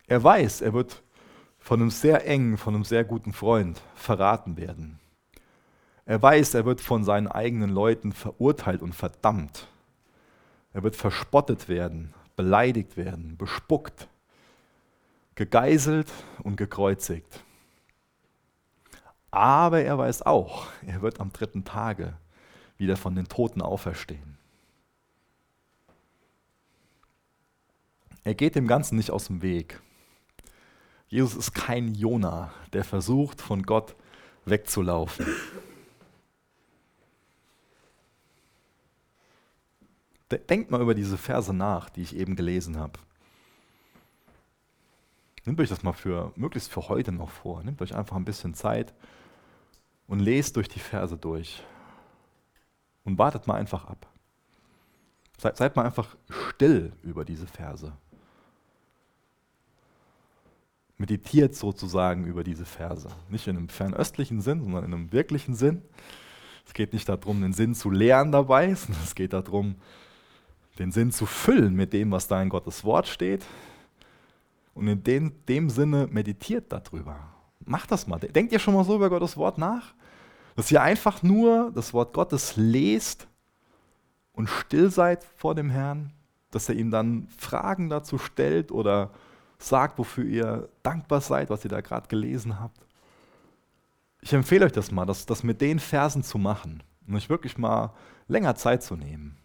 Er 0.06 0.22
weiß, 0.22 0.60
er 0.60 0.72
wird 0.72 1.02
von 1.58 1.80
einem 1.80 1.90
sehr 1.90 2.26
engen, 2.26 2.56
von 2.56 2.74
einem 2.74 2.84
sehr 2.84 3.04
guten 3.04 3.32
Freund 3.32 3.80
verraten 3.94 4.56
werden. 4.56 5.00
Er 6.04 6.22
weiß, 6.22 6.54
er 6.54 6.64
wird 6.64 6.80
von 6.80 7.02
seinen 7.02 7.26
eigenen 7.26 7.70
Leuten 7.70 8.12
verurteilt 8.12 8.82
und 8.82 8.94
verdammt. 8.94 9.66
Er 10.72 10.84
wird 10.84 10.94
verspottet 10.94 11.68
werden, 11.68 12.14
beleidigt 12.36 12.96
werden, 12.96 13.36
bespuckt, 13.36 14.08
gegeißelt 15.34 16.12
und 16.42 16.56
gekreuzigt. 16.56 17.42
Aber 19.30 19.80
er 19.82 19.98
weiß 19.98 20.22
auch, 20.22 20.68
er 20.86 21.02
wird 21.02 21.20
am 21.20 21.32
dritten 21.32 21.64
Tage 21.64 22.16
wieder 22.78 22.96
von 22.96 23.14
den 23.14 23.28
Toten 23.28 23.62
auferstehen. 23.62 24.36
Er 28.24 28.34
geht 28.34 28.54
dem 28.54 28.66
Ganzen 28.66 28.96
nicht 28.96 29.10
aus 29.10 29.26
dem 29.26 29.40
Weg. 29.42 29.80
Jesus 31.08 31.36
ist 31.36 31.54
kein 31.54 31.94
Jona, 31.94 32.52
der 32.72 32.84
versucht, 32.84 33.40
von 33.40 33.62
Gott 33.62 33.94
wegzulaufen. 34.44 35.26
Denkt 40.30 40.70
mal 40.70 40.80
über 40.80 40.94
diese 40.94 41.18
Verse 41.18 41.52
nach, 41.52 41.88
die 41.88 42.02
ich 42.02 42.16
eben 42.16 42.36
gelesen 42.36 42.78
habe. 42.78 42.98
Nehmt 45.44 45.60
euch 45.60 45.68
das 45.68 45.84
mal 45.84 45.92
für, 45.92 46.32
möglichst 46.34 46.72
für 46.72 46.88
heute 46.88 47.12
noch 47.12 47.30
vor. 47.30 47.62
Nehmt 47.62 47.80
euch 47.80 47.94
einfach 47.94 48.16
ein 48.16 48.24
bisschen 48.24 48.54
Zeit 48.54 48.92
und 50.08 50.18
lest 50.18 50.56
durch 50.56 50.68
die 50.68 50.80
Verse 50.80 51.16
durch. 51.16 51.62
Und 53.04 53.18
wartet 53.18 53.46
mal 53.46 53.54
einfach 53.54 53.84
ab. 53.84 54.08
Seid, 55.38 55.56
seid 55.56 55.76
mal 55.76 55.84
einfach 55.84 56.16
still 56.28 56.92
über 57.02 57.24
diese 57.24 57.46
Verse 57.46 57.92
meditiert 60.98 61.54
sozusagen 61.54 62.24
über 62.24 62.42
diese 62.44 62.64
Verse. 62.64 63.08
Nicht 63.28 63.46
in 63.46 63.56
einem 63.56 63.68
fernöstlichen 63.68 64.40
Sinn, 64.40 64.62
sondern 64.62 64.84
in 64.84 64.94
einem 64.94 65.12
wirklichen 65.12 65.54
Sinn. 65.54 65.82
Es 66.66 66.72
geht 66.72 66.92
nicht 66.92 67.08
darum, 67.08 67.40
den 67.42 67.52
Sinn 67.52 67.74
zu 67.74 67.90
lehren 67.90 68.32
dabei, 68.32 68.74
sondern 68.74 69.04
es 69.04 69.14
geht 69.14 69.32
darum, 69.32 69.76
den 70.78 70.92
Sinn 70.92 71.10
zu 71.10 71.26
füllen 71.26 71.74
mit 71.74 71.92
dem, 71.92 72.10
was 72.10 72.28
da 72.28 72.42
in 72.42 72.48
Gottes 72.48 72.84
Wort 72.84 73.06
steht. 73.06 73.44
Und 74.74 74.88
in 74.88 75.02
dem, 75.02 75.32
dem 75.46 75.70
Sinne 75.70 76.06
meditiert 76.10 76.70
darüber. 76.70 77.16
Macht 77.64 77.90
das 77.90 78.06
mal. 78.06 78.18
Denkt 78.18 78.52
ihr 78.52 78.58
schon 78.58 78.74
mal 78.74 78.84
so 78.84 78.96
über 78.96 79.08
Gottes 79.08 79.36
Wort 79.36 79.58
nach? 79.58 79.94
Dass 80.54 80.70
ihr 80.70 80.82
einfach 80.82 81.22
nur 81.22 81.72
das 81.74 81.94
Wort 81.94 82.12
Gottes 82.12 82.54
lest 82.56 83.26
und 84.32 84.48
still 84.48 84.90
seid 84.90 85.24
vor 85.24 85.54
dem 85.54 85.70
Herrn, 85.70 86.12
dass 86.50 86.68
er 86.68 86.74
ihm 86.74 86.90
dann 86.90 87.26
Fragen 87.36 87.88
dazu 87.88 88.18
stellt 88.18 88.70
oder 88.70 89.10
sagt, 89.58 89.98
wofür 89.98 90.24
ihr 90.24 90.68
dankbar 90.82 91.20
seid, 91.22 91.50
was 91.50 91.64
ihr 91.64 91.70
da 91.70 91.80
gerade 91.80 92.08
gelesen 92.08 92.60
habt. 92.60 92.86
Ich 94.20 94.32
empfehle 94.32 94.66
euch 94.66 94.72
das 94.72 94.90
mal, 94.90 95.06
das, 95.06 95.24
das 95.26 95.42
mit 95.42 95.60
den 95.60 95.78
Versen 95.78 96.22
zu 96.22 96.38
machen 96.38 96.82
und 97.06 97.16
euch 97.16 97.28
wirklich 97.30 97.56
mal 97.58 97.94
länger 98.28 98.54
Zeit 98.56 98.82
zu 98.82 98.96
nehmen. 98.96 99.36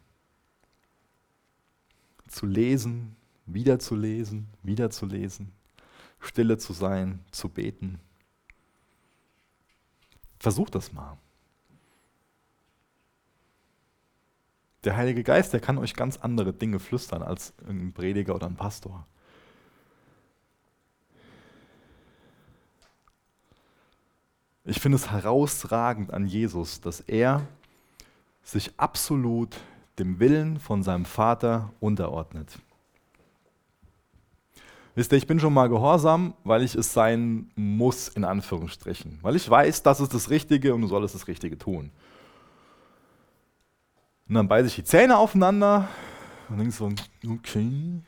Zu 2.32 2.46
lesen, 2.46 3.16
wieder 3.46 3.78
zu 3.80 3.96
lesen, 3.96 4.48
wieder 4.64 4.90
zu 4.90 5.06
lesen, 5.06 5.52
stille 6.20 6.58
zu 6.58 6.72
sein, 6.74 7.20
zu 7.32 7.50
beten. 7.50 8.00
Versucht 10.40 10.74
das 10.76 10.94
mal. 10.94 11.18
Der 14.84 14.98
Heilige 14.98 15.24
Geist, 15.24 15.54
der 15.54 15.60
kann 15.60 15.78
euch 15.78 15.94
ganz 15.94 16.18
andere 16.18 16.54
Dinge 16.54 16.80
flüstern 16.80 17.22
als 17.22 17.54
irgendein 17.60 17.94
Prediger 17.94 18.34
oder 18.34 18.48
ein 18.48 18.56
Pastor. 18.56 19.06
Ich 24.64 24.80
finde 24.80 24.96
es 24.96 25.12
herausragend 25.12 26.14
an 26.14 26.26
Jesus, 26.26 26.82
dass 26.82 27.02
er 27.02 27.46
sich 28.44 28.80
absolut 28.80 29.58
dem 30.02 30.20
Willen 30.20 30.60
von 30.60 30.82
seinem 30.82 31.06
Vater 31.06 31.72
unterordnet. 31.80 32.58
Wisst 34.96 35.12
ihr, 35.14 35.18
ich 35.20 35.28
bin 35.28 35.40
schon 35.40 35.54
mal 35.54 35.70
gehorsam, 35.70 36.34
weil 36.44 36.64
ich 36.64 36.76
es 36.76 36.92
sein 36.92 37.52
muss, 37.56 38.10
in 38.10 38.26
Anführungsstrichen. 38.26 39.20
Weil 39.22 39.36
ich 39.36 39.50
weiß, 39.50 39.84
das 39.84 40.02
ist 40.02 40.14
das 40.14 40.30
Richtige 40.30 40.74
und 40.74 40.82
du 40.82 40.88
sollst 40.88 41.16
das 41.16 41.28
Richtige 41.28 41.58
tun. 41.58 41.92
Und 44.28 44.36
dann 44.36 44.48
beiße 44.48 44.68
ich 44.68 44.76
die 44.76 44.84
Zähne 44.84 45.18
aufeinander 45.18 45.88
und 46.50 46.58
denke 46.58 46.72
so, 46.72 46.90
okay, 47.28 48.02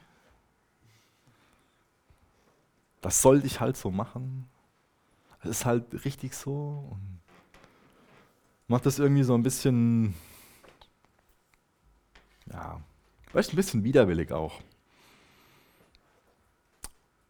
das 3.01 3.21
sollte 3.21 3.45
ich 3.45 3.59
halt 3.59 3.77
so 3.77 3.91
machen. 3.91 4.49
Das 5.41 5.51
ist 5.51 5.65
halt 5.65 6.05
richtig 6.05 6.33
so 6.33 6.87
und 6.91 7.19
macht 8.67 8.85
das 8.85 8.97
irgendwie 8.97 9.23
so 9.23 9.35
ein 9.35 9.43
bisschen, 9.43 10.15
ja, 12.53 12.81
vielleicht 13.29 13.53
ein 13.53 13.57
bisschen 13.57 13.83
widerwillig 13.83 14.31
auch. 14.31 14.61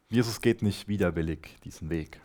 Jesus 0.10 0.42
geht 0.42 0.62
nicht 0.62 0.88
widerwillig 0.88 1.58
diesen 1.64 1.90
Weg. 1.90 2.22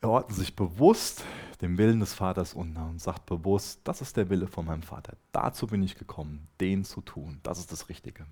Er 0.00 0.10
ordnet 0.10 0.36
sich 0.36 0.54
bewusst 0.54 1.24
dem 1.60 1.78
Willen 1.78 2.00
des 2.00 2.14
Vaters 2.14 2.54
unter 2.54 2.86
und 2.86 3.00
sagt 3.00 3.26
bewusst, 3.26 3.80
das 3.84 4.00
ist 4.00 4.16
der 4.16 4.30
Wille 4.30 4.46
von 4.46 4.64
meinem 4.64 4.82
Vater. 4.82 5.16
Dazu 5.32 5.66
bin 5.66 5.82
ich 5.82 5.96
gekommen, 5.96 6.46
den 6.60 6.84
zu 6.84 7.00
tun. 7.00 7.40
Das 7.42 7.58
ist 7.58 7.72
das 7.72 7.88
Richtige. 7.88 8.26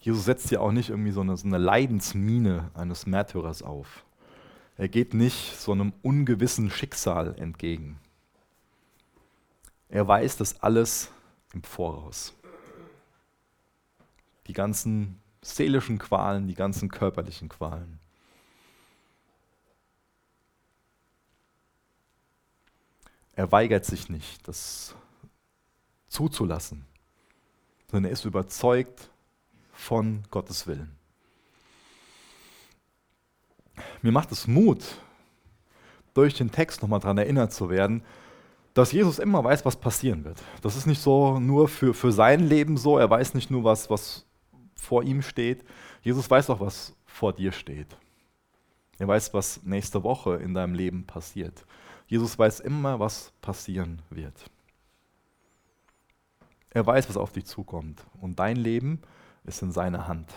Jesus 0.00 0.24
setzt 0.24 0.50
ja 0.50 0.60
auch 0.60 0.72
nicht 0.72 0.90
irgendwie 0.90 1.10
so 1.10 1.20
eine, 1.20 1.36
so 1.36 1.46
eine 1.46 1.58
Leidensmine 1.58 2.70
eines 2.74 3.06
Märtyrers 3.06 3.62
auf. 3.62 4.04
Er 4.78 4.88
geht 4.88 5.12
nicht 5.12 5.58
so 5.58 5.72
einem 5.72 5.92
ungewissen 6.02 6.70
Schicksal 6.70 7.34
entgegen. 7.36 7.98
Er 9.88 10.06
weiß 10.06 10.36
das 10.36 10.60
alles 10.62 11.10
im 11.52 11.64
Voraus. 11.64 12.32
Die 14.46 14.52
ganzen 14.52 15.20
seelischen 15.42 15.98
Qualen, 15.98 16.46
die 16.46 16.54
ganzen 16.54 16.88
körperlichen 16.88 17.48
Qualen. 17.48 17.98
Er 23.34 23.50
weigert 23.50 23.84
sich 23.84 24.08
nicht, 24.08 24.46
das 24.46 24.94
zuzulassen, 26.08 26.86
sondern 27.90 28.10
er 28.10 28.12
ist 28.12 28.24
überzeugt 28.24 29.10
von 29.72 30.22
Gottes 30.30 30.68
Willen. 30.68 30.97
Mir 34.02 34.12
macht 34.12 34.32
es 34.32 34.46
Mut, 34.46 34.84
durch 36.14 36.34
den 36.34 36.50
Text 36.50 36.82
nochmal 36.82 37.00
daran 37.00 37.18
erinnert 37.18 37.52
zu 37.52 37.70
werden, 37.70 38.02
dass 38.74 38.92
Jesus 38.92 39.18
immer 39.18 39.42
weiß, 39.42 39.64
was 39.64 39.76
passieren 39.76 40.24
wird. 40.24 40.42
Das 40.62 40.76
ist 40.76 40.86
nicht 40.86 41.00
so 41.00 41.38
nur 41.40 41.68
für, 41.68 41.94
für 41.94 42.12
sein 42.12 42.40
Leben 42.40 42.76
so, 42.76 42.98
er 42.98 43.10
weiß 43.10 43.34
nicht 43.34 43.50
nur, 43.50 43.64
was, 43.64 43.90
was 43.90 44.24
vor 44.74 45.02
ihm 45.02 45.22
steht, 45.22 45.64
Jesus 46.02 46.30
weiß 46.30 46.50
auch, 46.50 46.60
was 46.60 46.94
vor 47.06 47.32
dir 47.32 47.52
steht. 47.52 47.96
Er 48.98 49.08
weiß, 49.08 49.32
was 49.34 49.62
nächste 49.62 50.02
Woche 50.02 50.36
in 50.36 50.54
deinem 50.54 50.74
Leben 50.74 51.06
passiert. 51.06 51.64
Jesus 52.06 52.38
weiß 52.38 52.60
immer, 52.60 52.98
was 52.98 53.32
passieren 53.40 54.02
wird. 54.10 54.50
Er 56.70 56.86
weiß, 56.86 57.08
was 57.08 57.16
auf 57.16 57.32
dich 57.32 57.46
zukommt. 57.46 58.04
Und 58.20 58.38
dein 58.38 58.56
Leben 58.56 59.02
ist 59.44 59.62
in 59.62 59.72
seiner 59.72 60.08
Hand. 60.08 60.32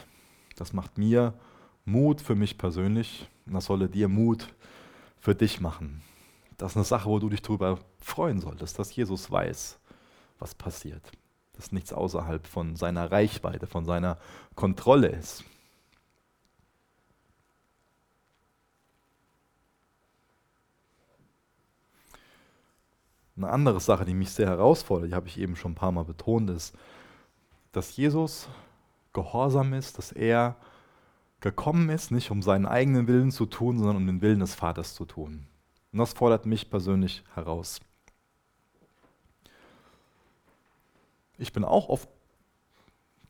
Das 0.55 0.73
macht 0.73 0.97
mir 0.97 1.33
Mut 1.85 2.21
für 2.21 2.35
mich 2.35 2.57
persönlich 2.57 3.29
das 3.45 3.65
solle 3.65 3.89
dir 3.89 4.07
Mut 4.07 4.47
für 5.19 5.35
dich 5.35 5.59
machen. 5.59 6.01
Das 6.57 6.73
ist 6.73 6.77
eine 6.77 6.85
Sache, 6.85 7.09
wo 7.09 7.19
du 7.19 7.29
dich 7.29 7.41
darüber 7.41 7.79
freuen 7.99 8.39
solltest, 8.39 8.77
dass 8.77 8.95
Jesus 8.95 9.31
weiß, 9.31 9.79
was 10.39 10.55
passiert. 10.55 11.11
Dass 11.53 11.71
nichts 11.71 11.93
außerhalb 11.93 12.45
von 12.45 12.75
seiner 12.75 13.11
Reichweite, 13.11 13.67
von 13.67 13.85
seiner 13.85 14.17
Kontrolle 14.55 15.07
ist. 15.07 15.43
Eine 23.37 23.49
andere 23.49 23.79
Sache, 23.79 24.05
die 24.05 24.13
mich 24.13 24.31
sehr 24.31 24.47
herausfordert, 24.47 25.09
die 25.09 25.15
habe 25.15 25.27
ich 25.27 25.39
eben 25.39 25.55
schon 25.55 25.71
ein 25.71 25.75
paar 25.75 25.91
Mal 25.91 26.03
betont, 26.03 26.49
ist, 26.51 26.75
dass 27.71 27.95
Jesus 27.95 28.47
gehorsam 29.13 29.73
ist, 29.73 29.97
dass 29.97 30.11
er 30.11 30.55
gekommen 31.41 31.89
ist, 31.89 32.11
nicht 32.11 32.31
um 32.31 32.41
seinen 32.41 32.65
eigenen 32.65 33.07
Willen 33.07 33.31
zu 33.31 33.45
tun, 33.45 33.77
sondern 33.77 33.97
um 33.97 34.05
den 34.05 34.21
Willen 34.21 34.39
des 34.39 34.55
Vaters 34.55 34.93
zu 34.93 35.05
tun. 35.05 35.47
Und 35.91 35.99
das 35.99 36.13
fordert 36.13 36.45
mich 36.45 36.69
persönlich 36.69 37.23
heraus. 37.33 37.79
Ich 41.37 41.51
bin 41.51 41.63
auch 41.63 41.89
oft 41.89 42.07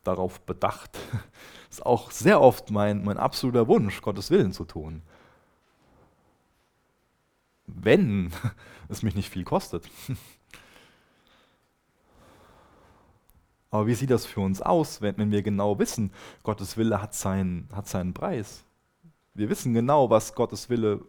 darauf 0.04 0.40
bedacht, 0.42 0.98
ist 1.70 1.84
auch 1.84 2.10
sehr 2.10 2.40
oft 2.40 2.70
mein, 2.70 3.02
mein 3.04 3.16
absoluter 3.16 3.66
Wunsch, 3.66 4.02
Gottes 4.02 4.30
Willen 4.30 4.52
zu 4.52 4.64
tun. 4.64 5.02
Wenn 7.66 8.30
es 8.88 9.02
mich 9.02 9.14
nicht 9.14 9.30
viel 9.30 9.44
kostet. 9.44 9.88
Aber 13.72 13.86
wie 13.86 13.94
sieht 13.94 14.10
das 14.10 14.26
für 14.26 14.40
uns 14.40 14.60
aus, 14.60 15.00
wenn, 15.00 15.16
wenn 15.16 15.30
wir 15.32 15.42
genau 15.42 15.78
wissen, 15.78 16.12
Gottes 16.42 16.76
Wille 16.76 17.00
hat 17.00 17.14
seinen, 17.14 17.68
hat 17.72 17.88
seinen 17.88 18.12
Preis? 18.12 18.64
Wir 19.32 19.48
wissen 19.48 19.72
genau, 19.72 20.10
was 20.10 20.34
Gottes 20.34 20.68
Wille, 20.68 21.00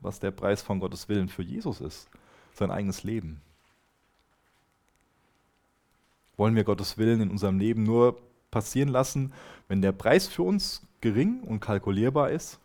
was 0.00 0.18
der 0.18 0.32
Preis 0.32 0.60
von 0.60 0.80
Gottes 0.80 1.08
Willen 1.08 1.28
für 1.28 1.44
Jesus 1.44 1.80
ist, 1.80 2.10
sein 2.52 2.72
eigenes 2.72 3.04
Leben. 3.04 3.40
Wollen 6.36 6.56
wir 6.56 6.64
Gottes 6.64 6.98
Willen 6.98 7.20
in 7.20 7.30
unserem 7.30 7.60
Leben 7.60 7.84
nur 7.84 8.18
passieren 8.50 8.88
lassen, 8.88 9.32
wenn 9.68 9.80
der 9.80 9.92
Preis 9.92 10.26
für 10.26 10.42
uns 10.42 10.82
gering 11.00 11.42
und 11.42 11.60
kalkulierbar 11.60 12.30
ist? 12.30 12.58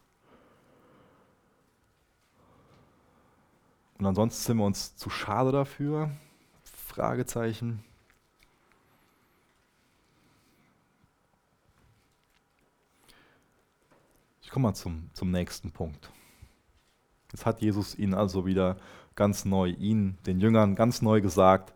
Und 4.00 4.08
ansonsten 4.08 4.42
sind 4.44 4.58
wir 4.58 4.66
uns 4.66 4.96
zu 4.96 5.12
schade 5.12 5.52
dafür? 5.52 6.10
Fragezeichen. 6.64 7.84
Ich 14.50 14.52
komme 14.52 14.70
mal 14.70 14.74
zum, 14.74 15.12
zum 15.14 15.30
nächsten 15.30 15.70
Punkt. 15.70 16.10
Jetzt 17.32 17.46
hat 17.46 17.62
Jesus 17.62 17.94
ihnen 17.94 18.16
also 18.16 18.48
wieder 18.48 18.78
ganz 19.14 19.46
neu, 19.46 19.68
ihnen, 19.68 20.18
den 20.26 20.40
Jüngern, 20.40 20.74
ganz 20.74 21.04
neu 21.04 21.22
gesagt, 21.22 21.72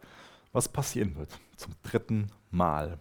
was 0.54 0.70
passieren 0.70 1.16
wird. 1.16 1.30
Zum 1.56 1.74
dritten 1.84 2.32
Mal. 2.50 2.98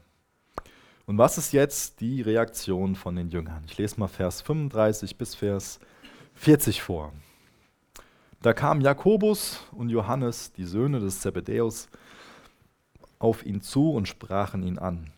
Und 1.07 1.17
was 1.17 1.39
ist 1.39 1.53
jetzt 1.53 2.03
die 2.03 2.21
Reaktion 2.21 2.97
von 2.97 3.17
den 3.17 3.31
Jüngern? 3.31 3.65
Ich 3.67 3.79
lese 3.79 3.99
mal 3.99 4.09
Vers 4.09 4.43
35 4.43 5.17
bis 5.17 5.35
Vers 5.35 5.81
40 6.35 6.83
vor. 6.83 7.15
Da 8.43 8.53
kamen 8.53 8.83
Jakobus 8.83 9.59
und 9.71 9.89
Johannes, 9.89 10.53
die 10.53 10.67
Söhne 10.67 11.01
des 11.01 11.21
Zebedäus, 11.21 11.89
auf 13.19 13.47
ihn 13.47 13.63
zu 13.63 13.91
und 13.91 14.07
sprachen 14.07 14.65
ihn 14.65 14.79
an. 14.79 15.11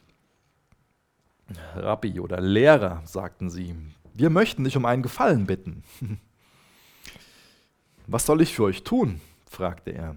Rabbi 1.74 2.20
oder 2.20 2.40
Lehrer, 2.40 3.02
sagten 3.04 3.50
sie, 3.50 3.74
wir 4.14 4.30
möchten 4.30 4.64
dich 4.64 4.76
um 4.76 4.86
einen 4.86 5.02
Gefallen 5.02 5.46
bitten. 5.46 5.82
Was 8.06 8.26
soll 8.26 8.40
ich 8.40 8.54
für 8.54 8.64
euch 8.64 8.84
tun? 8.84 9.20
fragte 9.50 9.90
er. 9.90 10.16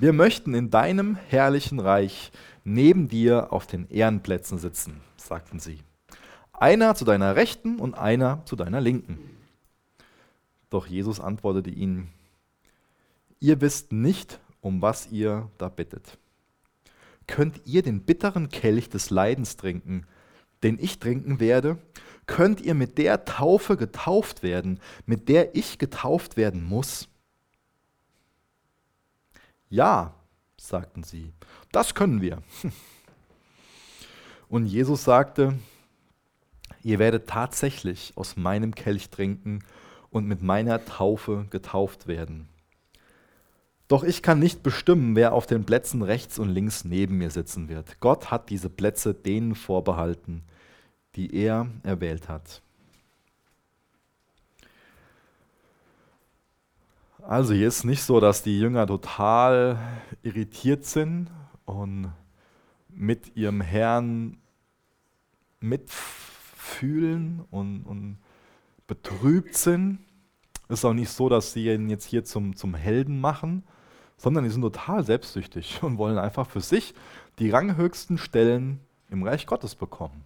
Wir 0.00 0.12
möchten 0.12 0.54
in 0.54 0.70
deinem 0.70 1.16
herrlichen 1.16 1.78
Reich 1.78 2.30
neben 2.64 3.08
dir 3.08 3.52
auf 3.52 3.66
den 3.66 3.88
Ehrenplätzen 3.88 4.58
sitzen, 4.58 5.00
sagten 5.16 5.58
sie. 5.60 5.80
Einer 6.52 6.94
zu 6.94 7.04
deiner 7.04 7.36
Rechten 7.36 7.78
und 7.78 7.94
einer 7.94 8.44
zu 8.44 8.56
deiner 8.56 8.80
Linken. 8.80 9.18
Doch 10.70 10.86
Jesus 10.86 11.20
antwortete 11.20 11.70
ihnen, 11.70 12.08
ihr 13.40 13.60
wisst 13.60 13.92
nicht, 13.92 14.38
um 14.60 14.82
was 14.82 15.10
ihr 15.10 15.50
da 15.58 15.68
bittet. 15.68 16.18
Könnt 17.26 17.60
ihr 17.64 17.82
den 17.82 18.02
bitteren 18.02 18.48
Kelch 18.48 18.88
des 18.88 19.10
Leidens 19.10 19.56
trinken, 19.56 20.06
den 20.62 20.78
ich 20.78 20.98
trinken 20.98 21.40
werde, 21.40 21.78
könnt 22.26 22.60
ihr 22.60 22.74
mit 22.74 22.98
der 22.98 23.24
Taufe 23.24 23.76
getauft 23.76 24.42
werden, 24.42 24.80
mit 25.06 25.28
der 25.28 25.56
ich 25.56 25.78
getauft 25.78 26.36
werden 26.36 26.62
muss? 26.62 27.08
Ja, 29.70 30.14
sagten 30.56 31.02
sie, 31.02 31.32
das 31.72 31.94
können 31.94 32.20
wir. 32.20 32.42
Und 34.48 34.66
Jesus 34.66 35.04
sagte, 35.04 35.58
ihr 36.82 36.98
werdet 36.98 37.28
tatsächlich 37.28 38.12
aus 38.16 38.36
meinem 38.36 38.74
Kelch 38.74 39.10
trinken 39.10 39.62
und 40.10 40.26
mit 40.26 40.42
meiner 40.42 40.82
Taufe 40.86 41.46
getauft 41.50 42.06
werden. 42.06 42.48
Doch 43.88 44.04
ich 44.04 44.22
kann 44.22 44.38
nicht 44.38 44.62
bestimmen, 44.62 45.16
wer 45.16 45.32
auf 45.32 45.46
den 45.46 45.64
Plätzen 45.64 46.02
rechts 46.02 46.38
und 46.38 46.50
links 46.50 46.84
neben 46.84 47.16
mir 47.16 47.30
sitzen 47.30 47.68
wird. 47.68 48.00
Gott 48.00 48.30
hat 48.30 48.50
diese 48.50 48.68
Plätze 48.68 49.14
denen 49.14 49.54
vorbehalten, 49.54 50.42
die 51.16 51.34
er 51.34 51.68
erwählt 51.82 52.28
hat. 52.28 52.62
Also 57.22 57.54
hier 57.54 57.68
ist 57.68 57.84
nicht 57.84 58.02
so, 58.02 58.20
dass 58.20 58.42
die 58.42 58.58
Jünger 58.58 58.86
total 58.86 59.78
irritiert 60.22 60.84
sind 60.84 61.30
und 61.64 62.12
mit 62.88 63.36
ihrem 63.36 63.60
Herrn 63.60 64.38
mitfühlen 65.60 67.44
und, 67.50 67.82
und 67.84 68.18
betrübt 68.86 69.56
sind. 69.56 69.98
Es 70.68 70.80
ist 70.80 70.84
auch 70.84 70.94
nicht 70.94 71.10
so, 71.10 71.28
dass 71.28 71.52
sie 71.52 71.66
ihn 71.68 71.88
jetzt 71.88 72.04
hier 72.04 72.24
zum, 72.24 72.54
zum 72.54 72.74
Helden 72.74 73.20
machen, 73.20 73.62
sondern 74.18 74.44
die 74.44 74.50
sind 74.50 74.62
total 74.62 75.04
selbstsüchtig 75.04 75.82
und 75.82 75.96
wollen 75.96 76.18
einfach 76.18 76.46
für 76.46 76.60
sich 76.60 76.92
die 77.38 77.50
ranghöchsten 77.50 78.18
Stellen 78.18 78.80
im 79.08 79.22
Reich 79.22 79.46
Gottes 79.46 79.74
bekommen. 79.74 80.24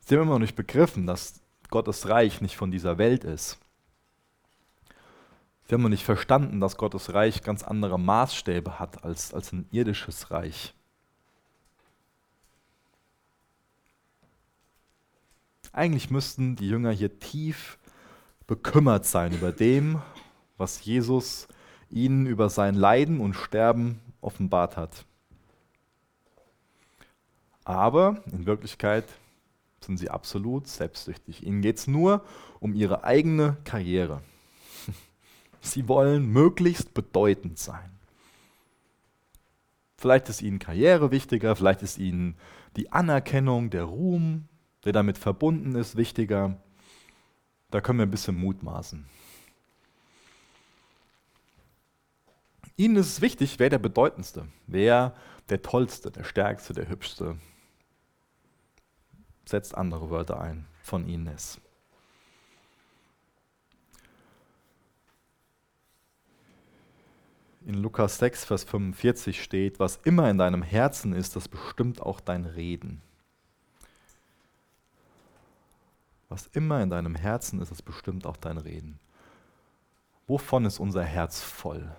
Sie 0.00 0.14
haben 0.14 0.22
immer 0.22 0.32
noch 0.34 0.38
nicht 0.38 0.56
begriffen, 0.56 1.06
dass 1.06 1.42
Gottes 1.68 2.08
Reich 2.08 2.40
nicht 2.40 2.56
von 2.56 2.70
dieser 2.70 2.96
Welt 2.96 3.24
ist. 3.24 3.58
Sie 5.66 5.74
haben 5.74 5.82
noch 5.82 5.90
nicht 5.90 6.04
verstanden, 6.04 6.60
dass 6.60 6.78
Gottes 6.78 7.12
Reich 7.12 7.42
ganz 7.42 7.62
andere 7.62 7.98
Maßstäbe 7.98 8.78
hat 8.78 9.04
als, 9.04 9.34
als 9.34 9.52
ein 9.52 9.68
irdisches 9.70 10.30
Reich. 10.30 10.72
Eigentlich 15.72 16.10
müssten 16.10 16.56
die 16.56 16.68
Jünger 16.68 16.90
hier 16.90 17.18
tief 17.18 17.78
bekümmert 18.46 19.04
sein 19.04 19.34
über 19.34 19.52
dem, 19.52 20.00
was 20.56 20.82
Jesus 20.86 21.48
ihnen 21.90 22.26
über 22.26 22.50
sein 22.50 22.74
Leiden 22.74 23.20
und 23.20 23.34
Sterben 23.34 24.00
offenbart 24.20 24.76
hat. 24.76 25.04
Aber 27.64 28.22
in 28.32 28.46
Wirklichkeit 28.46 29.04
sind 29.80 29.98
sie 29.98 30.10
absolut 30.10 30.66
selbstsüchtig. 30.68 31.46
Ihnen 31.46 31.62
geht 31.62 31.78
es 31.78 31.86
nur 31.86 32.24
um 32.60 32.74
ihre 32.74 33.04
eigene 33.04 33.56
Karriere. 33.64 34.22
Sie 35.60 35.88
wollen 35.88 36.32
möglichst 36.32 36.94
bedeutend 36.94 37.58
sein. 37.58 37.90
Vielleicht 39.96 40.28
ist 40.28 40.42
ihnen 40.42 40.60
Karriere 40.60 41.10
wichtiger, 41.10 41.56
vielleicht 41.56 41.82
ist 41.82 41.98
ihnen 41.98 42.36
die 42.76 42.92
Anerkennung, 42.92 43.68
der 43.70 43.82
Ruhm, 43.84 44.48
der 44.84 44.92
damit 44.92 45.18
verbunden 45.18 45.74
ist, 45.74 45.96
wichtiger. 45.96 46.56
Da 47.70 47.80
können 47.80 47.98
wir 47.98 48.06
ein 48.06 48.10
bisschen 48.10 48.36
mutmaßen. 48.36 49.06
Ihnen 52.78 52.94
ist 52.94 53.08
es 53.08 53.20
wichtig, 53.20 53.58
wer 53.58 53.70
der 53.70 53.80
Bedeutendste, 53.80 54.46
wer 54.68 55.12
der 55.48 55.62
Tollste, 55.62 56.12
der 56.12 56.22
Stärkste, 56.22 56.72
der 56.74 56.88
Hübschste. 56.88 57.36
Setzt 59.44 59.74
andere 59.76 60.10
Wörter 60.10 60.40
ein, 60.40 60.64
von 60.80 61.08
Ihnen 61.08 61.26
ist. 61.26 61.60
In 67.66 67.74
Lukas 67.74 68.18
6, 68.18 68.44
Vers 68.44 68.62
45 68.62 69.42
steht, 69.42 69.80
was 69.80 69.96
immer 70.04 70.30
in 70.30 70.38
deinem 70.38 70.62
Herzen 70.62 71.14
ist, 71.14 71.34
das 71.34 71.48
bestimmt 71.48 72.00
auch 72.00 72.20
dein 72.20 72.46
Reden. 72.46 73.02
Was 76.28 76.46
immer 76.46 76.80
in 76.80 76.90
deinem 76.90 77.16
Herzen 77.16 77.60
ist, 77.60 77.72
das 77.72 77.82
bestimmt 77.82 78.24
auch 78.24 78.36
dein 78.36 78.58
Reden. 78.58 79.00
Wovon 80.28 80.64
ist 80.64 80.78
unser 80.78 81.02
Herz 81.02 81.42
voll? 81.42 81.90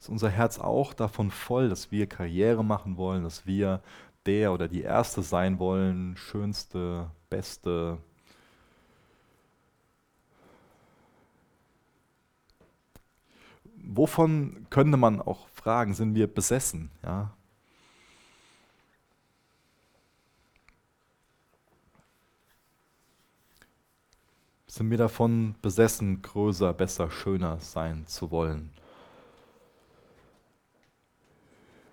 Ist 0.00 0.08
unser 0.08 0.30
Herz 0.30 0.58
auch 0.58 0.94
davon 0.94 1.30
voll, 1.30 1.68
dass 1.68 1.92
wir 1.92 2.06
Karriere 2.06 2.64
machen 2.64 2.96
wollen, 2.96 3.22
dass 3.22 3.46
wir 3.46 3.82
der 4.26 4.52
oder 4.52 4.66
die 4.68 4.82
Erste 4.82 5.22
sein 5.22 5.58
wollen, 5.58 6.16
schönste, 6.16 7.10
beste, 7.28 7.98
wovon 13.76 14.66
könnte 14.70 14.96
man 14.96 15.20
auch 15.20 15.48
fragen, 15.48 15.94
sind 15.94 16.14
wir 16.14 16.26
besessen? 16.32 16.90
Ja? 17.02 17.32
Sind 24.66 24.90
wir 24.90 24.98
davon 24.98 25.56
besessen, 25.60 26.22
größer, 26.22 26.72
besser, 26.72 27.10
schöner 27.10 27.58
sein 27.58 28.06
zu 28.06 28.30
wollen? 28.30 28.70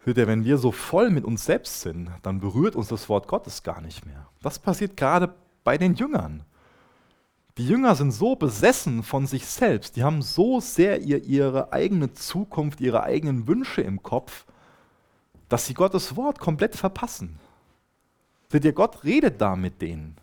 Hört 0.08 0.20
ihr, 0.20 0.28
wenn 0.28 0.46
wir 0.46 0.58
so 0.58 0.72
voll 0.72 1.10
mit 1.10 1.26
uns 1.26 1.44
selbst 1.44 1.82
sind, 1.82 2.10
dann 2.22 2.40
berührt 2.40 2.78
uns 2.78 2.88
das 2.88 3.10
Wort 3.10 3.28
Gottes 3.28 3.62
gar 3.62 3.82
nicht 3.82 4.06
mehr. 4.06 4.30
Das 4.42 4.58
passiert 4.58 4.96
gerade 4.96 5.36
bei 5.66 5.78
den 5.78 5.96
Jüngern. 5.96 6.46
Die 7.58 7.68
Jünger 7.68 7.94
sind 7.94 8.12
so 8.12 8.38
besessen 8.38 9.04
von 9.04 9.28
sich 9.28 9.46
selbst, 9.46 9.98
die 9.98 10.06
haben 10.06 10.22
so 10.22 10.62
sehr 10.62 11.02
ihr, 11.02 11.26
ihre 11.26 11.74
eigene 11.74 12.14
Zukunft, 12.14 12.80
ihre 12.80 13.04
eigenen 13.04 13.48
Wünsche 13.48 13.82
im 13.82 14.02
Kopf, 14.02 14.46
dass 15.50 15.66
sie 15.66 15.74
Gottes 15.74 16.16
Wort 16.16 16.40
komplett 16.40 16.78
verpassen. 16.78 17.38
Seht 18.48 18.64
ihr, 18.64 18.72
Gott 18.72 19.04
redet 19.04 19.42
da 19.42 19.58
mit 19.58 19.82
denen, 19.82 20.16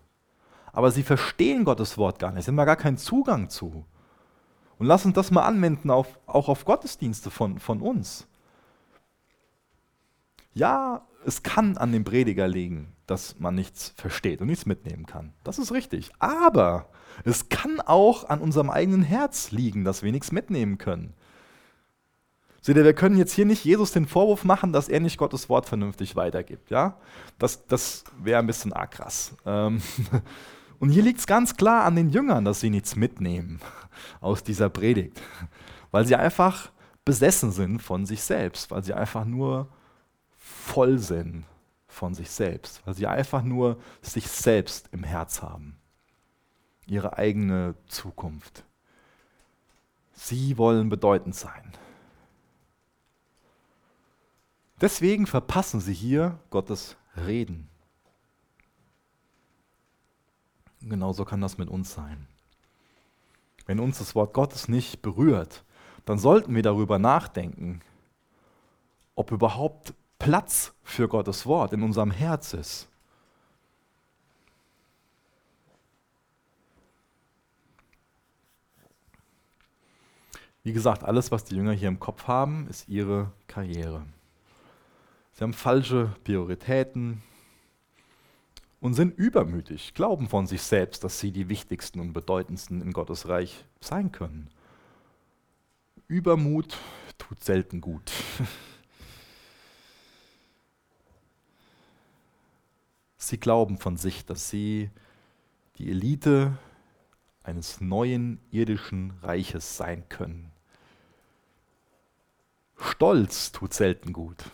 aber 0.72 0.92
sie 0.92 1.02
verstehen 1.02 1.62
Gottes 1.62 1.98
Wort 1.98 2.18
gar 2.18 2.32
nicht, 2.32 2.46
sie 2.46 2.50
haben 2.50 2.56
da 2.56 2.64
gar 2.64 2.76
keinen 2.76 2.96
Zugang 2.96 3.50
zu. 3.50 3.84
Und 4.78 4.86
lass 4.86 5.04
uns 5.04 5.14
das 5.14 5.30
mal 5.30 5.42
anwenden 5.44 5.90
auf, 5.90 6.18
auch 6.24 6.48
auf 6.48 6.64
Gottesdienste 6.64 7.30
von, 7.30 7.58
von 7.58 7.82
uns. 7.82 8.26
Ja, 10.54 11.06
es 11.26 11.42
kann 11.42 11.76
an 11.76 11.92
dem 11.92 12.04
Prediger 12.04 12.46
liegen, 12.48 12.92
dass 13.06 13.38
man 13.38 13.54
nichts 13.54 13.92
versteht 13.96 14.40
und 14.40 14.46
nichts 14.46 14.66
mitnehmen 14.66 15.06
kann. 15.06 15.32
Das 15.42 15.58
ist 15.58 15.72
richtig. 15.72 16.12
Aber 16.18 16.88
es 17.24 17.48
kann 17.48 17.80
auch 17.80 18.28
an 18.28 18.40
unserem 18.40 18.70
eigenen 18.70 19.02
Herz 19.02 19.50
liegen, 19.50 19.84
dass 19.84 20.02
wir 20.02 20.12
nichts 20.12 20.32
mitnehmen 20.32 20.78
können. 20.78 21.14
Seht 22.60 22.76
ihr, 22.76 22.84
wir 22.84 22.94
können 22.94 23.18
jetzt 23.18 23.34
hier 23.34 23.44
nicht 23.44 23.62
Jesus 23.64 23.92
den 23.92 24.06
Vorwurf 24.06 24.44
machen, 24.44 24.72
dass 24.72 24.88
er 24.88 25.00
nicht 25.00 25.18
Gottes 25.18 25.50
Wort 25.50 25.66
vernünftig 25.66 26.16
weitergibt. 26.16 26.70
Ja? 26.70 26.96
Das, 27.38 27.66
das 27.66 28.04
wäre 28.22 28.38
ein 28.38 28.46
bisschen 28.46 28.72
arg 28.72 28.92
krass. 28.92 29.34
Ähm, 29.44 29.82
und 30.78 30.88
hier 30.88 31.02
liegt 31.02 31.18
es 31.18 31.26
ganz 31.26 31.56
klar 31.56 31.84
an 31.84 31.94
den 31.94 32.08
Jüngern, 32.08 32.44
dass 32.44 32.60
sie 32.60 32.70
nichts 32.70 32.96
mitnehmen 32.96 33.60
aus 34.22 34.42
dieser 34.42 34.70
Predigt. 34.70 35.20
Weil 35.90 36.06
sie 36.06 36.16
einfach 36.16 36.70
besessen 37.04 37.52
sind 37.52 37.82
von 37.82 38.06
sich 38.06 38.22
selbst, 38.22 38.70
weil 38.70 38.82
sie 38.82 38.94
einfach 38.94 39.26
nur 39.26 39.68
voll 40.44 40.98
sind 40.98 41.46
von 41.88 42.14
sich 42.14 42.30
selbst, 42.30 42.86
weil 42.86 42.94
sie 42.94 43.06
einfach 43.06 43.42
nur 43.42 43.80
sich 44.02 44.28
selbst 44.28 44.88
im 44.92 45.02
Herz 45.02 45.40
haben, 45.40 45.78
ihre 46.86 47.16
eigene 47.16 47.74
Zukunft. 47.86 48.64
Sie 50.12 50.58
wollen 50.58 50.90
bedeutend 50.90 51.34
sein. 51.34 51.72
Deswegen 54.80 55.26
verpassen 55.26 55.80
sie 55.80 55.94
hier 55.94 56.38
Gottes 56.50 56.96
Reden. 57.16 57.70
Genauso 60.82 61.24
kann 61.24 61.40
das 61.40 61.56
mit 61.56 61.70
uns 61.70 61.94
sein. 61.94 62.26
Wenn 63.64 63.80
uns 63.80 63.98
das 63.98 64.14
Wort 64.14 64.34
Gottes 64.34 64.68
nicht 64.68 65.00
berührt, 65.00 65.64
dann 66.04 66.18
sollten 66.18 66.54
wir 66.54 66.62
darüber 66.62 66.98
nachdenken, 66.98 67.80
ob 69.14 69.30
überhaupt 69.30 69.94
Platz 70.24 70.72
für 70.82 71.06
Gottes 71.06 71.44
Wort 71.44 71.74
in 71.74 71.82
unserem 71.82 72.10
Herz 72.10 72.54
ist. 72.54 72.88
Wie 80.62 80.72
gesagt, 80.72 81.04
alles, 81.04 81.30
was 81.30 81.44
die 81.44 81.56
Jünger 81.56 81.72
hier 81.72 81.88
im 81.88 82.00
Kopf 82.00 82.26
haben, 82.26 82.66
ist 82.68 82.88
ihre 82.88 83.32
Karriere. 83.48 84.06
Sie 85.32 85.44
haben 85.44 85.52
falsche 85.52 86.16
Prioritäten 86.24 87.22
und 88.80 88.94
sind 88.94 89.18
übermütig, 89.18 89.92
glauben 89.92 90.30
von 90.30 90.46
sich 90.46 90.62
selbst, 90.62 91.04
dass 91.04 91.20
sie 91.20 91.32
die 91.32 91.50
wichtigsten 91.50 92.00
und 92.00 92.14
bedeutendsten 92.14 92.80
in 92.80 92.94
Gottes 92.94 93.28
Reich 93.28 93.66
sein 93.82 94.10
können. 94.10 94.48
Übermut 96.08 96.78
tut 97.18 97.44
selten 97.44 97.82
gut. 97.82 98.10
Sie 103.28 103.38
glauben 103.38 103.78
von 103.78 103.96
sich, 103.96 104.26
dass 104.26 104.50
sie 104.50 104.90
die 105.76 105.90
Elite 105.90 106.58
eines 107.42 107.80
neuen 107.80 108.38
irdischen 108.50 109.12
Reiches 109.22 109.76
sein 109.78 110.06
können. 110.08 110.50
Stolz 112.76 113.50
tut 113.50 113.72
selten 113.72 114.12
gut. 114.12 114.44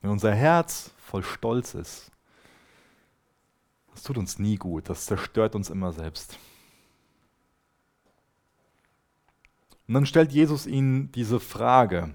Wenn 0.00 0.10
unser 0.10 0.34
Herz 0.34 0.90
voll 0.98 1.22
Stolz 1.22 1.74
ist, 1.74 2.10
das 3.92 4.02
tut 4.02 4.18
uns 4.18 4.38
nie 4.40 4.56
gut, 4.56 4.88
das 4.88 5.06
zerstört 5.06 5.54
uns 5.54 5.70
immer 5.70 5.92
selbst. 5.92 6.36
Und 9.86 9.94
dann 9.94 10.06
stellt 10.06 10.32
Jesus 10.32 10.66
ihnen 10.66 11.12
diese 11.12 11.38
Frage, 11.38 12.14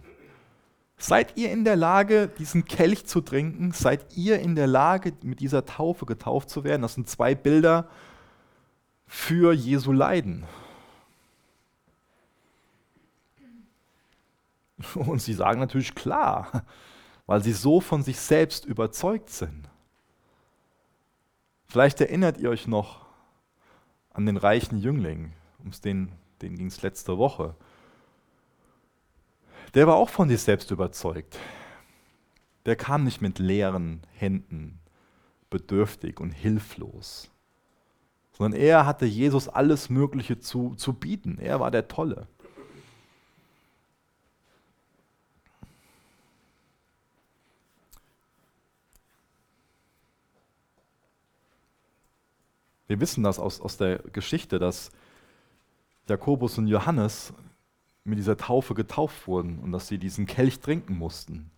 Seid 0.97 1.37
ihr 1.37 1.51
in 1.51 1.65
der 1.65 1.75
Lage, 1.75 2.29
diesen 2.39 2.65
Kelch 2.65 3.05
zu 3.05 3.21
trinken? 3.21 3.71
Seid 3.71 4.15
ihr 4.15 4.39
in 4.39 4.55
der 4.55 4.67
Lage, 4.67 5.13
mit 5.23 5.39
dieser 5.39 5.65
Taufe 5.65 6.05
getauft 6.05 6.49
zu 6.49 6.63
werden? 6.63 6.81
Das 6.81 6.93
sind 6.93 7.09
zwei 7.09 7.35
Bilder 7.35 7.89
für 9.05 9.53
Jesu 9.53 9.91
Leiden. 9.91 10.45
Und 14.95 15.21
sie 15.21 15.33
sagen 15.33 15.59
natürlich 15.59 15.95
klar, 15.95 16.63
weil 17.25 17.43
sie 17.43 17.53
so 17.53 17.81
von 17.81 18.03
sich 18.03 18.19
selbst 18.19 18.65
überzeugt 18.65 19.29
sind. 19.29 19.69
Vielleicht 21.67 21.99
erinnert 21.99 22.37
ihr 22.37 22.49
euch 22.49 22.67
noch 22.67 23.05
an 24.13 24.25
den 24.25 24.37
reichen 24.37 24.77
Jüngling, 24.77 25.33
um 25.59 25.71
den, 25.83 26.11
den 26.41 26.55
ging 26.55 26.67
es 26.67 26.81
letzte 26.81 27.17
Woche 27.17 27.55
der 29.75 29.87
war 29.87 29.95
auch 29.95 30.09
von 30.09 30.29
sich 30.29 30.41
selbst 30.41 30.71
überzeugt. 30.71 31.37
Der 32.65 32.75
kam 32.75 33.03
nicht 33.03 33.21
mit 33.21 33.37
leeren 33.37 34.01
Händen, 34.13 34.79
bedürftig 35.49 36.19
und 36.19 36.31
hilflos, 36.31 37.29
sondern 38.31 38.59
er 38.59 38.85
hatte 38.85 39.05
Jesus 39.05 39.47
alles 39.47 39.89
Mögliche 39.89 40.39
zu, 40.39 40.73
zu 40.75 40.93
bieten. 40.93 41.37
Er 41.39 41.59
war 41.59 41.69
der 41.71 41.87
Tolle. 41.87 42.27
Wir 52.87 52.99
wissen 52.99 53.23
das 53.23 53.39
aus, 53.39 53.59
aus 53.61 53.77
der 53.77 53.97
Geschichte, 53.97 54.59
dass 54.59 54.91
Jakobus 56.07 56.57
und 56.57 56.67
Johannes 56.67 57.33
mit 58.05 58.19
dieser 58.19 58.37
Taufe 58.37 58.75
getauft 58.75 59.27
wurden 59.27 59.59
und 59.59 59.71
dass 59.71 59.87
sie 59.87 59.97
diesen 59.97 60.27
Kelch 60.27 60.59
trinken 60.59 60.97
mussten. 60.97 61.51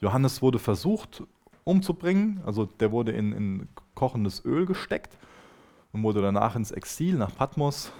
Johannes 0.00 0.40
wurde 0.40 0.58
versucht 0.58 1.24
umzubringen, 1.64 2.40
also 2.46 2.64
der 2.64 2.90
wurde 2.90 3.12
in, 3.12 3.32
in 3.32 3.68
kochendes 3.94 4.44
Öl 4.44 4.64
gesteckt 4.64 5.16
und 5.92 6.02
wurde 6.02 6.22
danach 6.22 6.56
ins 6.56 6.70
Exil 6.70 7.16
nach 7.16 7.34
Patmos 7.34 7.92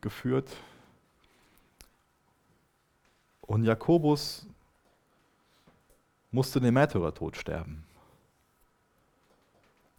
geführt. 0.00 0.50
Und 3.42 3.64
Jakobus 3.64 4.46
musste 6.30 6.60
den 6.60 6.74
Märtyrertod 6.74 7.36
sterben. 7.36 7.84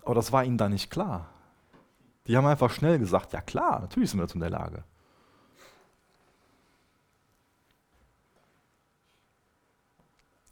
Aber 0.04 0.15
das 0.15 0.32
war 0.32 0.43
ihnen 0.43 0.58
da 0.58 0.69
nicht 0.69 0.89
klar. 0.89 1.30
Die 2.27 2.38
haben 2.38 2.45
einfach 2.45 2.71
schnell 2.71 2.99
gesagt, 2.99 3.34
ja 3.34 3.41
klar, 3.41 3.79
natürlich 3.79 4.12
sind 4.12 4.19
wir 4.19 4.23
dazu 4.23 4.36
in 4.36 4.41
der 4.41 4.49
Lage. 4.49 4.84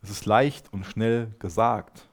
Es 0.02 0.10
ist 0.10 0.26
leicht 0.26 0.72
und 0.72 0.86
schnell 0.86 1.36
gesagt, 1.40 2.08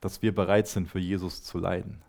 dass 0.00 0.22
wir 0.22 0.34
bereit 0.34 0.68
sind, 0.68 0.88
für 0.88 0.98
Jesus 0.98 1.42
zu 1.42 1.58
leiden. 1.58 2.02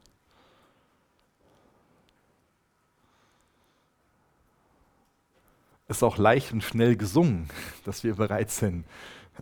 Es 5.88 5.98
ist 5.98 6.04
auch 6.04 6.18
leicht 6.18 6.52
und 6.52 6.64
schnell 6.64 6.96
gesungen, 6.96 7.50
dass 7.86 8.04
wir 8.04 8.16
bereit 8.16 8.52
sind, 8.52 8.86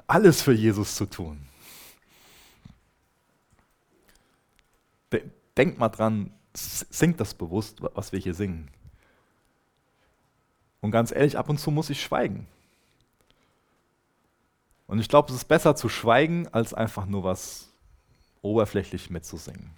alles 0.07 0.41
für 0.41 0.53
Jesus 0.53 0.95
zu 0.95 1.05
tun. 1.05 1.47
Denkt 5.57 5.77
mal 5.77 5.89
dran, 5.89 6.31
singt 6.53 7.19
das 7.19 7.33
bewusst, 7.33 7.81
was 7.93 8.11
wir 8.11 8.19
hier 8.19 8.33
singen. 8.33 8.69
Und 10.81 10.91
ganz 10.91 11.11
ehrlich, 11.11 11.37
ab 11.37 11.49
und 11.49 11.59
zu 11.59 11.71
muss 11.71 11.89
ich 11.89 12.01
schweigen. 12.01 12.47
Und 14.87 14.99
ich 14.99 15.07
glaube, 15.07 15.29
es 15.29 15.35
ist 15.35 15.45
besser 15.45 15.75
zu 15.75 15.89
schweigen, 15.89 16.47
als 16.49 16.73
einfach 16.73 17.05
nur 17.05 17.23
was 17.23 17.69
oberflächlich 18.41 19.09
mitzusingen. 19.09 19.71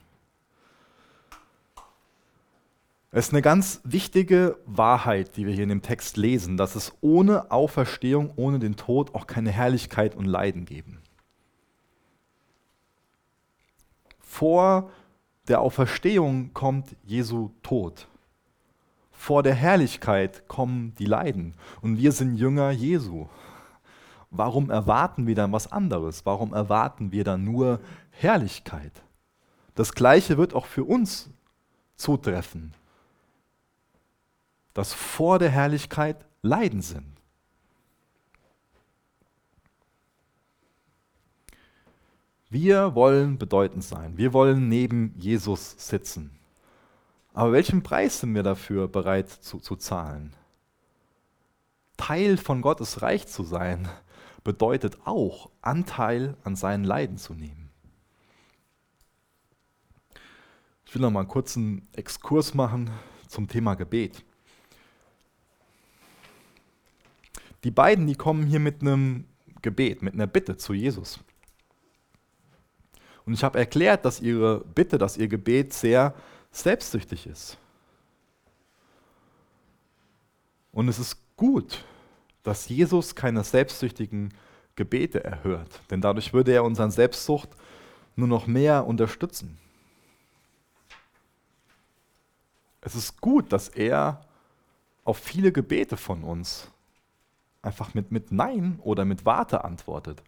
Es 3.12 3.28
ist 3.28 3.34
eine 3.34 3.42
ganz 3.42 3.80
wichtige 3.86 4.58
Wahrheit, 4.66 5.38
die 5.38 5.46
wir 5.46 5.54
hier 5.54 5.64
in 5.64 5.70
dem 5.70 5.82
Text 5.82 6.18
lesen, 6.18 6.58
dass 6.58 6.76
es 6.76 6.92
ohne 7.00 7.50
Auferstehung, 7.50 8.34
ohne 8.36 8.60
den 8.60 8.76
Tod 8.76 9.16
auch 9.16 9.26
keine 9.26 9.52
Herrlichkeit 9.52 10.16
und 10.16 10.26
Leiden 10.26 10.66
geben. 10.66 11.00
Vor 14.20 14.92
der 15.47 15.62
Auferstehung 15.62 16.53
kommt 16.53 16.95
Jesu 17.03 17.51
Tod. 17.62 18.08
Vor 19.12 19.43
der 19.43 19.55
Herrlichkeit 19.55 20.47
kommen 20.47 20.93
die 20.99 21.05
Leiden. 21.05 21.53
Und 21.81 21.97
wir 21.97 22.12
sind 22.12 22.36
Jünger 22.36 22.71
Jesu. 22.71 23.27
Warum 24.29 24.69
erwarten 24.69 25.27
wir 25.27 25.36
dann 25.36 25.51
was 25.51 25.71
anderes? 25.71 26.25
Warum 26.25 26.53
erwarten 26.53 27.12
wir 27.12 27.23
dann 27.23 27.43
nur 27.43 27.79
Herrlichkeit? 28.12 29.03
Das 29.75 29.93
Gleiche 29.93 30.38
wird 30.38 30.53
auch 30.53 30.65
für 30.65 30.84
uns 30.84 31.29
zutreffen 31.95 32.73
dass 34.75 34.93
vor 34.93 35.39
der 35.39 35.49
Herrlichkeit 35.49 36.17
Leiden 36.43 36.84
sind. 36.84 37.14
Wir 42.56 42.96
wollen 42.96 43.38
bedeutend 43.38 43.84
sein. 43.84 44.18
Wir 44.18 44.32
wollen 44.32 44.70
neben 44.70 45.13
Jesus 45.18 45.76
sitzen. 45.78 46.32
Aber 47.34 47.52
welchen 47.52 47.84
Preis 47.84 48.22
sind 48.22 48.34
wir 48.34 48.44
dafür 48.44 48.88
bereit 48.88 49.30
zu, 49.30 49.60
zu 49.60 49.76
zahlen? 49.76 50.34
Teil 51.98 52.38
von 52.38 52.62
Gottes 52.62 53.02
Reich 53.02 53.28
zu 53.28 53.44
sein, 53.44 53.89
bedeutet 54.46 54.98
auch, 55.04 55.50
Anteil 55.62 56.38
an 56.46 56.56
seinen 56.56 56.86
Leiden 56.86 57.18
zu 57.18 57.34
nehmen. 57.34 57.72
Ich 60.86 60.96
will 60.96 61.02
noch 61.02 61.12
mal 61.12 61.20
einen 61.20 61.28
kurzen 61.28 61.86
Exkurs 61.91 62.54
machen 62.54 62.89
zum 63.28 63.50
Thema 63.50 63.76
Gebet. 63.76 64.24
Die 67.65 67.72
beiden, 67.72 68.08
die 68.08 68.15
kommen 68.15 68.46
hier 68.46 68.62
mit 68.62 68.80
einem 68.80 69.26
Gebet, 69.62 70.02
mit 70.02 70.13
einer 70.13 70.28
Bitte 70.28 70.56
zu 70.56 70.74
Jesus. 70.74 71.20
Und 73.26 73.34
ich 73.34 73.44
habe 73.44 73.58
erklärt, 73.58 74.06
dass 74.06 74.22
ihre 74.22 74.60
Bitte, 74.60 74.98
dass 74.98 75.18
ihr 75.18 75.28
Gebet 75.28 75.74
sehr 75.74 76.14
selbstsüchtig 76.52 77.28
ist. 77.28 77.58
Und 80.72 80.88
es 80.90 81.00
ist 81.00 81.18
gut, 81.36 81.84
dass 82.44 82.70
Jesus 82.70 83.16
keine 83.16 83.44
selbstsüchtigen 83.44 84.34
Gebete 84.76 85.24
erhört, 85.24 85.82
denn 85.90 86.02
dadurch 86.02 86.34
würde 86.34 86.52
er 86.52 86.64
unseren 86.64 86.92
Selbstsucht 86.92 87.50
nur 88.16 88.28
noch 88.28 88.46
mehr 88.46 88.86
unterstützen. 88.86 89.58
Es 92.82 92.94
ist 92.94 93.20
gut, 93.20 93.52
dass 93.52 93.70
er 93.70 94.22
auf 95.06 95.18
viele 95.18 95.52
Gebete 95.52 95.98
von 95.98 96.24
uns 96.24 96.70
einfach 97.62 97.94
mit, 97.94 98.12
mit 98.12 98.32
Nein 98.32 98.80
oder 98.84 99.06
mit 99.06 99.26
Warte 99.26 99.64
antwortet. 99.64 100.22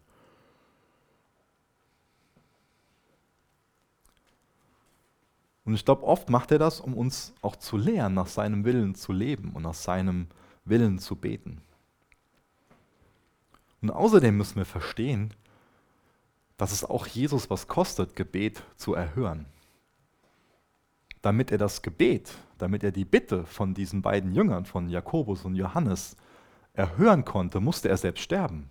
Und 5.67 5.73
ich 5.73 5.83
glaube, 5.83 6.03
oft 6.03 6.29
macht 6.29 6.53
er 6.53 6.59
das, 6.59 6.79
um 6.79 6.93
uns 6.93 7.33
auch 7.41 7.57
zu 7.57 7.75
lehren, 7.75 8.13
nach 8.13 8.27
seinem 8.27 8.63
Willen 8.63 8.95
zu 8.95 9.11
leben 9.11 9.51
und 9.51 9.63
nach 9.63 9.73
seinem 9.73 10.27
Willen 10.63 10.97
zu 10.97 11.17
beten. 11.17 11.61
Und 13.81 13.91
außerdem 13.91 14.37
müssen 14.37 14.55
wir 14.55 14.65
verstehen, 14.65 15.33
dass 16.55 16.71
es 16.71 16.85
auch 16.85 17.05
Jesus 17.05 17.49
was 17.49 17.67
kostet, 17.67 18.15
Gebet 18.15 18.63
zu 18.77 18.93
erhören. 18.93 19.45
Damit 21.21 21.51
er 21.51 21.57
das 21.57 21.81
Gebet, 21.81 22.33
damit 22.57 22.81
er 22.81 22.93
die 22.93 23.03
Bitte 23.03 23.45
von 23.45 23.73
diesen 23.73 24.01
beiden 24.01 24.33
Jüngern, 24.33 24.63
von 24.63 24.87
Jakobus 24.87 25.43
und 25.43 25.55
Johannes, 25.55 26.15
erhören 26.71 27.25
konnte, 27.25 27.59
musste 27.59 27.89
er 27.89 27.97
selbst 27.97 28.23
sterben. 28.23 28.69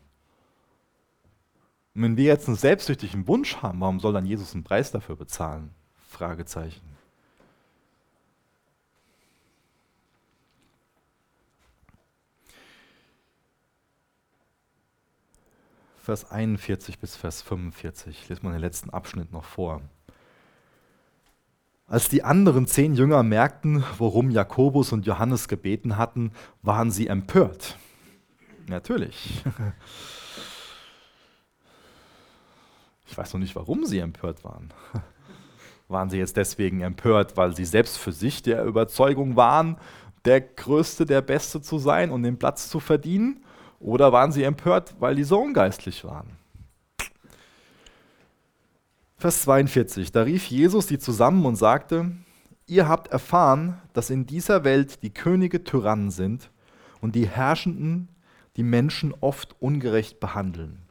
Und 1.95 2.03
wenn 2.05 2.17
wir 2.17 2.25
jetzt 2.25 2.49
einen 2.49 2.57
selbstsüchtigen 2.57 3.29
Wunsch 3.29 3.57
haben, 3.57 3.83
warum 3.83 4.01
soll 4.01 4.15
dann 4.15 4.25
Jesus 4.25 4.55
einen 4.55 4.65
Preis 4.65 4.91
dafür 4.93 5.17
bezahlen? 5.17 5.75
Fragezeichen. 6.07 6.97
Vers 16.07 16.31
41 16.31 17.01
bis 17.01 17.17
Vers 17.17 17.43
45. 17.43 18.23
Ich 18.23 18.29
lese 18.29 18.43
mal 18.45 18.53
den 18.53 18.61
letzten 18.61 18.91
Abschnitt 18.91 19.33
noch 19.33 19.45
vor. 19.45 19.83
Als 21.89 22.09
die 22.09 22.23
anderen 22.23 22.67
zehn 22.67 22.95
Jünger 22.95 23.23
merkten, 23.23 23.85
worum 23.99 24.31
Jakobus 24.31 24.93
und 24.93 25.07
Johannes 25.07 25.49
gebeten 25.49 25.97
hatten, 25.97 26.33
waren 26.63 26.91
sie 26.91 27.09
empört. 27.09 27.77
Natürlich. 28.69 29.45
Ich 33.09 33.17
weiß 33.17 33.33
noch 33.33 33.41
nicht, 33.41 33.55
warum 33.55 33.87
sie 33.87 34.01
empört 34.01 34.45
waren. 34.45 34.73
Waren 35.89 36.11
sie 36.11 36.19
jetzt 36.19 36.37
deswegen 36.37 36.81
empört, 36.81 37.37
weil 37.37 37.55
sie 37.55 37.65
selbst 37.65 37.99
für 37.99 38.13
sich 38.13 38.43
der 38.43 38.65
Überzeugung 38.65 39.37
waren, 39.37 39.77
der 40.25 40.41
Größte, 40.41 41.07
der 41.07 41.23
Beste 41.23 41.61
zu 41.61 41.79
sein 41.79 42.11
und 42.11 42.23
den 42.25 42.39
Platz 42.39 42.69
zu 42.69 42.81
verdienen? 42.81 43.45
Oder 43.79 44.13
waren 44.13 44.33
sie 44.33 44.43
empört, 44.43 44.97
weil 44.99 45.15
die 45.15 45.25
so 45.25 45.39
ungeistlich 45.39 46.05
waren? 46.05 46.37
Vers 49.19 49.43
42, 49.43 50.13
da 50.13 50.23
rief 50.23 50.47
Jesus 50.47 50.87
die 50.87 50.99
zusammen 50.99 51.47
und 51.47 51.57
sagte, 51.57 52.11
ihr 52.67 52.89
habt 52.89 53.09
erfahren, 53.09 53.81
dass 53.93 54.11
in 54.11 54.27
dieser 54.27 54.65
Welt 54.65 55.03
die 55.03 55.15
Könige 55.15 55.65
Tyrannen 55.65 56.11
sind 56.11 56.51
und 57.01 57.15
die 57.15 57.29
Herrschenden 57.29 58.09
die 58.57 58.63
Menschen 58.63 59.15
oft 59.21 59.55
ungerecht 59.61 60.21
behandeln. 60.21 60.83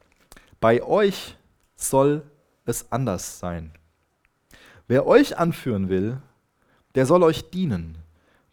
Bei 0.60 0.82
euch 0.82 1.38
soll 1.76 2.24
es 2.66 2.92
anders 2.92 3.40
sein. 3.40 3.72
Wer 4.88 5.08
euch 5.08 5.38
anführen 5.38 5.90
will, 5.90 6.22
der 6.96 7.06
soll 7.06 7.24
euch 7.24 7.50
dienen. 7.50 7.98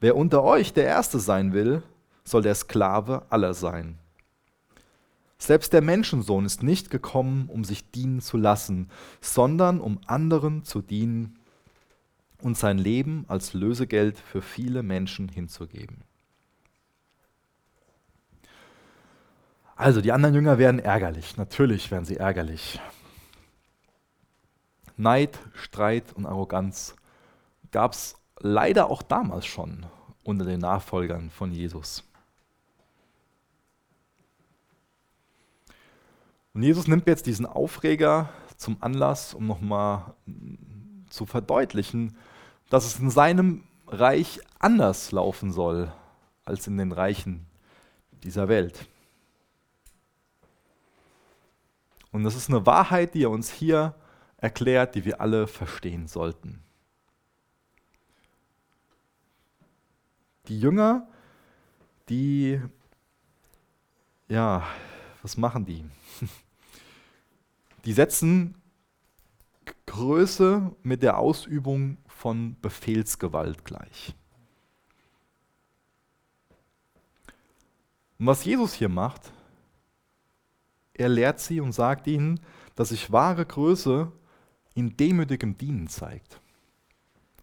Wer 0.01 0.17
unter 0.17 0.43
euch 0.43 0.73
der 0.73 0.85
Erste 0.85 1.19
sein 1.19 1.53
will, 1.53 1.83
soll 2.25 2.43
der 2.43 2.55
Sklave 2.55 3.23
aller 3.31 3.55
sein. 3.55 3.99
Selbst 5.39 5.73
der 5.73 5.83
Menschensohn 5.83 6.45
ist 6.45 6.63
nicht 6.63 6.91
gekommen, 6.91 7.49
um 7.49 7.65
sich 7.65 7.91
dienen 7.91 8.21
zu 8.21 8.37
lassen, 8.37 8.91
sondern 9.21 9.81
um 9.81 9.99
anderen 10.07 10.65
zu 10.65 10.81
dienen 10.81 11.37
und 12.41 12.57
sein 12.57 12.79
Leben 12.79 13.25
als 13.29 13.53
Lösegeld 13.53 14.19
für 14.19 14.41
viele 14.41 14.83
Menschen 14.83 15.29
hinzugeben. 15.29 16.03
Also, 19.75 20.01
die 20.01 20.13
anderen 20.13 20.35
Jünger 20.35 20.59
werden 20.59 20.79
ärgerlich. 20.79 21.37
Natürlich 21.37 21.91
werden 21.91 22.05
sie 22.05 22.19
ärgerlich. 22.19 22.81
Neid, 24.97 25.39
Streit 25.55 26.13
und 26.13 26.27
Arroganz 26.27 26.95
gab 27.71 27.93
es 27.93 28.17
leider 28.39 28.91
auch 28.91 29.03
damals 29.03 29.47
schon 29.47 29.87
unter 30.23 30.45
den 30.45 30.61
Nachfolgern 30.61 31.31
von 31.31 31.53
Jesus. 31.53 32.05
Und 36.55 36.63
Jesus 36.63 36.87
nimmt 36.87 37.07
jetzt 37.07 37.27
diesen 37.27 37.47
Aufreger 37.47 38.29
zum 38.57 38.77
Anlass, 38.81 39.35
um 39.35 39.47
nochmal 39.47 40.15
zu 41.09 41.25
verdeutlichen, 41.27 42.17
dass 42.69 42.85
es 42.85 42.99
in 42.99 43.11
seinem 43.11 43.65
Reich 43.87 44.41
anders 44.59 45.13
laufen 45.13 45.53
soll 45.53 45.93
als 46.45 46.67
in 46.67 46.77
den 46.77 46.93
Reichen 46.93 47.47
dieser 48.23 48.49
Welt. 48.49 48.87
Und 52.11 52.25
das 52.25 52.37
ist 52.37 52.51
eine 52.51 52.67
Wahrheit, 52.67 53.15
die 53.15 53.25
er 53.25 53.31
uns 53.31 53.51
hier 53.51 53.95
erklärt, 54.43 54.97
die 54.97 55.05
wir 55.05 55.21
alle 55.21 55.47
verstehen 55.47 56.09
sollten. 56.09 56.63
Die 60.49 60.61
Jünger, 60.61 61.09
die, 62.09 62.61
ja, 64.29 64.67
was 65.23 65.37
machen 65.37 65.65
die? 65.65 65.85
Die 67.85 67.93
setzen 67.93 68.55
Größe 69.87 70.71
mit 70.85 71.03
der 71.03 71.19
Ausübung 71.19 71.99
von 72.07 72.57
Befehlsgewalt 72.61 73.65
gleich. 73.65 74.15
Und 78.21 78.27
was 78.27 78.45
Jesus 78.45 78.75
hier 78.75 78.89
macht, 78.89 79.33
er 80.95 81.09
lehrt 81.09 81.41
sie 81.41 81.61
und 81.61 81.73
sagt 81.73 82.07
ihnen, 82.07 82.39
dass 82.77 82.91
sich 82.91 83.11
wahre 83.11 83.45
Größe 83.45 84.13
in 84.75 84.97
demütigem 84.97 85.57
Dienen 85.57 85.89
zeigt. 85.89 86.41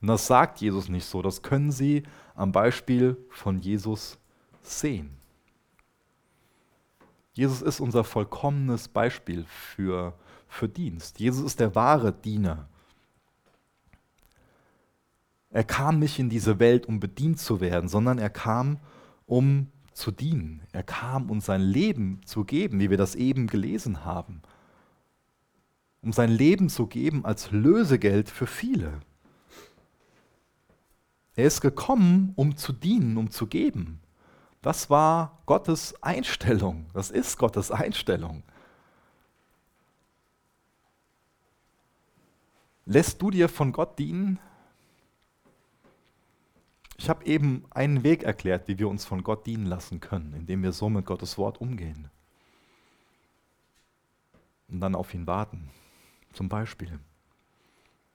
Und 0.02 0.08
das 0.08 0.28
sagt 0.28 0.62
Jesus 0.62 0.90
nicht 0.90 1.06
so, 1.06 1.22
das 1.22 1.42
können 1.42 1.72
sie 1.72 2.04
am 2.36 2.52
Beispiel 2.52 3.18
von 3.30 3.60
Jesus 3.60 4.18
sehen. 4.62 5.12
Jesus 7.34 7.62
ist 7.62 7.80
unser 7.80 8.04
vollkommenes 8.04 8.88
Beispiel 8.88 9.46
für, 9.46 10.14
für 10.48 10.68
Dienst. 10.68 11.20
Jesus 11.20 11.46
ist 11.46 11.60
der 11.60 11.76
wahre 11.76 12.12
Diener. 12.12 12.68
Er 15.52 15.64
kam 15.64 16.00
nicht 16.00 16.20
in 16.20 16.30
diese 16.30 16.60
Welt, 16.60 16.86
um 16.86 17.00
bedient 17.00 17.40
zu 17.40 17.60
werden, 17.60 17.90
sondern 17.90 18.20
er 18.20 18.30
kam, 18.30 18.78
um 19.26 19.68
zu 19.94 20.12
dienen. 20.12 20.62
Er 20.72 20.84
kam, 20.84 21.30
um 21.30 21.42
sein 21.42 21.62
Leben 21.62 22.22
zu 22.26 22.44
geben, 22.44 22.80
wie 22.80 22.90
wir 22.90 22.98
das 22.98 23.16
eben 23.16 23.48
gelesen 23.48 24.06
haben. 24.06 24.42
Um 26.02 26.14
sein 26.14 26.30
Leben 26.30 26.70
zu 26.70 26.88
geben 26.88 27.26
als 27.26 27.52
Lösegeld 27.52 28.30
für 28.30 28.48
viele. 28.48 29.02
Er 31.36 31.46
ist 31.46 31.62
gekommen, 31.62 32.34
um 32.36 32.58
zu 32.58 32.74
dienen, 32.74 33.18
um 33.18 33.32
zu 33.32 33.48
geben. 33.48 34.00
Das 34.62 34.90
war 34.90 35.40
Gottes 35.46 36.02
Einstellung. 36.04 36.86
Das 36.94 37.12
ist 37.12 37.38
Gottes 37.38 37.72
Einstellung. 37.72 38.44
Lässt 42.86 43.22
du 43.22 43.30
dir 43.30 43.48
von 43.50 43.72
Gott 43.72 44.00
dienen? 44.00 44.40
Ich 46.98 47.08
habe 47.08 47.24
eben 47.26 47.64
einen 47.70 48.04
Weg 48.04 48.24
erklärt, 48.24 48.68
wie 48.68 48.78
wir 48.78 48.90
uns 48.90 49.06
von 49.06 49.24
Gott 49.24 49.46
dienen 49.46 49.66
lassen 49.66 50.02
können, 50.02 50.34
indem 50.34 50.64
wir 50.64 50.74
so 50.74 50.90
mit 50.90 51.06
Gottes 51.06 51.38
Wort 51.38 51.62
umgehen. 51.62 52.10
Und 54.68 54.82
dann 54.82 54.96
auf 54.96 55.14
ihn 55.14 55.26
warten, 55.26 55.70
zum 56.34 56.50
Beispiel. 56.50 57.00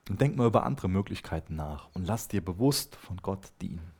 Und 0.09 0.21
denk 0.21 0.35
mal 0.35 0.47
über 0.47 0.63
andere 0.63 0.87
Möglichkeiten 0.87 1.55
nach 1.55 1.89
und 1.93 2.05
lass 2.05 2.27
dir 2.27 2.43
bewusst 2.43 2.95
von 2.95 3.17
Gott 3.17 3.51
dienen. 3.61 3.91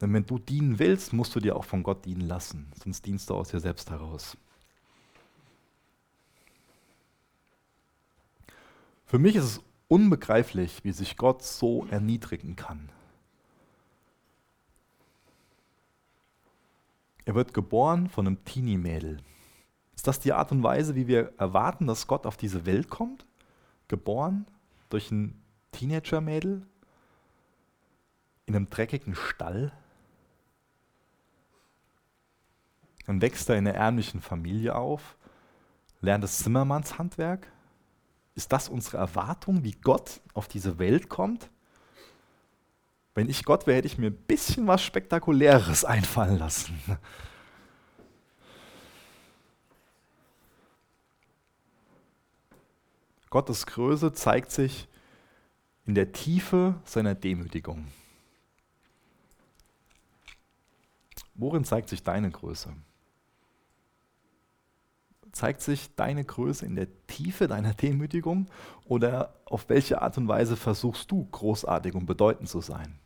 Denn 0.00 0.12
wenn 0.12 0.26
du 0.26 0.38
dienen 0.38 0.78
willst, 0.78 1.12
musst 1.12 1.34
du 1.34 1.40
dir 1.40 1.56
auch 1.56 1.64
von 1.64 1.82
Gott 1.82 2.04
dienen 2.04 2.20
lassen, 2.20 2.70
sonst 2.82 3.04
dienst 3.06 3.30
du 3.30 3.34
aus 3.34 3.50
dir 3.50 3.60
selbst 3.60 3.90
heraus. 3.90 4.36
Für 9.06 9.18
mich 9.18 9.36
ist 9.36 9.44
es 9.44 9.60
unbegreiflich, 9.88 10.84
wie 10.84 10.92
sich 10.92 11.16
Gott 11.16 11.42
so 11.42 11.86
erniedrigen 11.86 12.56
kann. 12.56 12.90
Er 17.24 17.34
wird 17.34 17.54
geboren 17.54 18.08
von 18.08 18.26
einem 18.26 18.44
Teenie-Mädel. 18.44 19.18
Ist 19.98 20.06
das 20.06 20.20
die 20.20 20.32
Art 20.32 20.52
und 20.52 20.62
Weise, 20.62 20.94
wie 20.94 21.08
wir 21.08 21.32
erwarten, 21.38 21.88
dass 21.88 22.06
Gott 22.06 22.24
auf 22.24 22.36
diese 22.36 22.66
Welt 22.66 22.88
kommt? 22.88 23.26
Geboren 23.88 24.46
durch 24.90 25.10
ein 25.10 25.42
Teenager-Mädel 25.72 26.64
in 28.46 28.54
einem 28.54 28.70
dreckigen 28.70 29.16
Stall? 29.16 29.72
Dann 33.06 33.20
wächst 33.20 33.48
er 33.48 33.56
in 33.58 33.66
einer 33.66 33.76
ärmlichen 33.76 34.20
Familie 34.20 34.76
auf, 34.76 35.16
lernt 36.00 36.22
das 36.22 36.38
Zimmermannshandwerk. 36.38 37.50
Ist 38.36 38.52
das 38.52 38.68
unsere 38.68 38.98
Erwartung, 38.98 39.64
wie 39.64 39.72
Gott 39.72 40.20
auf 40.32 40.46
diese 40.46 40.78
Welt 40.78 41.08
kommt? 41.08 41.50
Wenn 43.16 43.28
ich 43.28 43.44
Gott 43.44 43.66
wäre, 43.66 43.78
hätte 43.78 43.88
ich 43.88 43.98
mir 43.98 44.10
ein 44.10 44.26
bisschen 44.28 44.68
was 44.68 44.80
Spektakuläres 44.80 45.84
einfallen 45.84 46.38
lassen. 46.38 46.80
Gottes 53.30 53.66
Größe 53.66 54.12
zeigt 54.12 54.50
sich 54.50 54.88
in 55.84 55.94
der 55.94 56.12
Tiefe 56.12 56.74
seiner 56.84 57.14
Demütigung. 57.14 57.86
Worin 61.34 61.64
zeigt 61.64 61.88
sich 61.88 62.02
deine 62.02 62.30
Größe? 62.30 62.74
Zeigt 65.32 65.60
sich 65.60 65.94
deine 65.94 66.24
Größe 66.24 66.66
in 66.66 66.74
der 66.74 66.88
Tiefe 67.06 67.46
deiner 67.46 67.74
Demütigung 67.74 68.50
oder 68.86 69.34
auf 69.44 69.68
welche 69.68 70.02
Art 70.02 70.18
und 70.18 70.26
Weise 70.26 70.56
versuchst 70.56 71.10
du 71.10 71.26
großartig 71.26 71.94
und 71.94 72.06
bedeutend 72.06 72.48
zu 72.48 72.60
sein? 72.60 72.98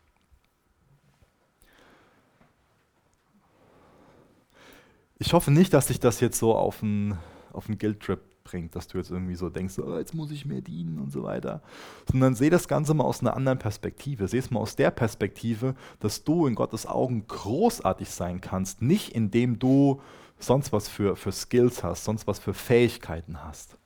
Ich 5.19 5.35
hoffe 5.35 5.51
nicht, 5.51 5.75
dass 5.75 5.89
sich 5.89 6.01
das 6.01 6.21
jetzt 6.21 6.39
so 6.39 6.55
auf 6.55 6.83
einen, 6.83 7.19
auf 7.53 7.69
einen 7.69 7.79
Guilt-Trip 7.79 8.32
bringt, 8.53 8.77
dass 8.77 8.87
du 8.87 8.99
jetzt 8.99 9.11
irgendwie 9.11 9.35
so 9.35 9.49
denkst, 9.49 9.79
oh, 9.79 9.97
jetzt 9.97 10.15
muss 10.15 10.31
ich 10.31 10.45
mehr 10.45 10.61
dienen 10.61 10.99
und 10.99 11.11
so 11.11 11.23
weiter. 11.23 11.63
Sondern 12.11 12.35
seh 12.35 12.51
das 12.51 12.69
Ganze 12.69 12.93
mal 12.93 13.05
aus 13.05 13.21
einer 13.21 13.35
anderen 13.35 13.59
Perspektive. 13.59 14.29
Seh 14.29 14.39
es 14.39 14.51
mal 14.51 14.61
aus 14.61 14.77
der 14.77 14.91
Perspektive, 14.91 15.75
dass 16.01 16.23
du 16.23 16.47
in 16.47 16.55
Gottes 16.55 16.87
Augen 16.87 17.27
großartig 17.27 18.11
sein 18.11 18.43
kannst, 18.43 18.83
nicht 18.83 19.15
indem 19.15 19.59
du 19.59 20.03
sonst 20.39 20.71
was 20.71 20.89
für, 20.89 21.17
für 21.17 21.33
Skills 21.33 21.83
hast, 21.83 22.05
sonst 22.05 22.27
was 22.27 22.39
für 22.39 22.53
Fähigkeiten 22.53 23.43
hast. 23.43 23.79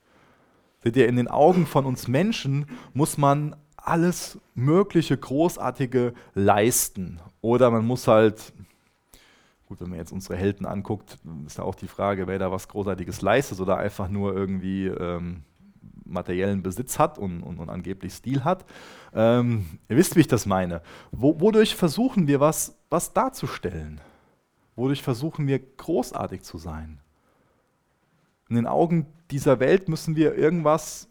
Seht 0.82 0.96
ihr, 0.96 1.08
in 1.08 1.16
den 1.16 1.28
Augen 1.28 1.64
von 1.64 1.86
uns 1.86 2.08
Menschen 2.08 2.66
muss 2.92 3.18
man 3.18 3.54
alles 3.76 4.38
Mögliche 4.56 5.16
Großartige 5.16 6.12
leisten. 6.34 7.20
Oder 7.40 7.70
man 7.70 7.86
muss 7.86 8.08
halt, 8.08 8.52
gut, 9.66 9.80
wenn 9.80 9.90
man 9.90 9.98
jetzt 9.98 10.12
unsere 10.12 10.36
Helden 10.36 10.64
anguckt, 10.64 11.18
ist 11.44 11.58
ja 11.58 11.64
auch 11.64 11.74
die 11.74 11.88
Frage, 11.88 12.26
wer 12.26 12.38
da 12.38 12.50
was 12.50 12.68
Großartiges 12.68 13.20
leistet 13.20 13.60
oder 13.60 13.76
einfach 13.76 14.08
nur 14.08 14.34
irgendwie 14.34 14.86
ähm, 14.86 15.42
materiellen 16.04 16.62
Besitz 16.62 16.98
hat 16.98 17.18
und, 17.18 17.42
und, 17.42 17.58
und, 17.58 17.68
angeblich 17.68 18.14
Stil 18.14 18.44
hat. 18.44 18.64
Ähm, 19.12 19.66
ihr 19.88 19.96
wisst, 19.96 20.16
wie 20.16 20.20
ich 20.20 20.28
das 20.28 20.46
meine. 20.46 20.82
Wo, 21.10 21.40
wodurch 21.40 21.74
versuchen 21.74 22.28
wir 22.28 22.40
was, 22.40 22.78
was 22.90 23.12
darzustellen? 23.12 24.00
Wodurch 24.76 25.02
versuchen 25.02 25.46
wir 25.46 25.58
großartig 25.58 26.42
zu 26.42 26.58
sein? 26.58 27.00
In 28.48 28.56
den 28.56 28.66
Augen 28.66 29.06
dieser 29.30 29.58
Welt 29.58 29.88
müssen 29.88 30.14
wir 30.14 30.36
irgendwas 30.36 31.08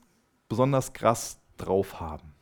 besonders 0.47 0.93
krass 0.93 1.41
drauf 1.57 1.99
haben. 1.99 2.35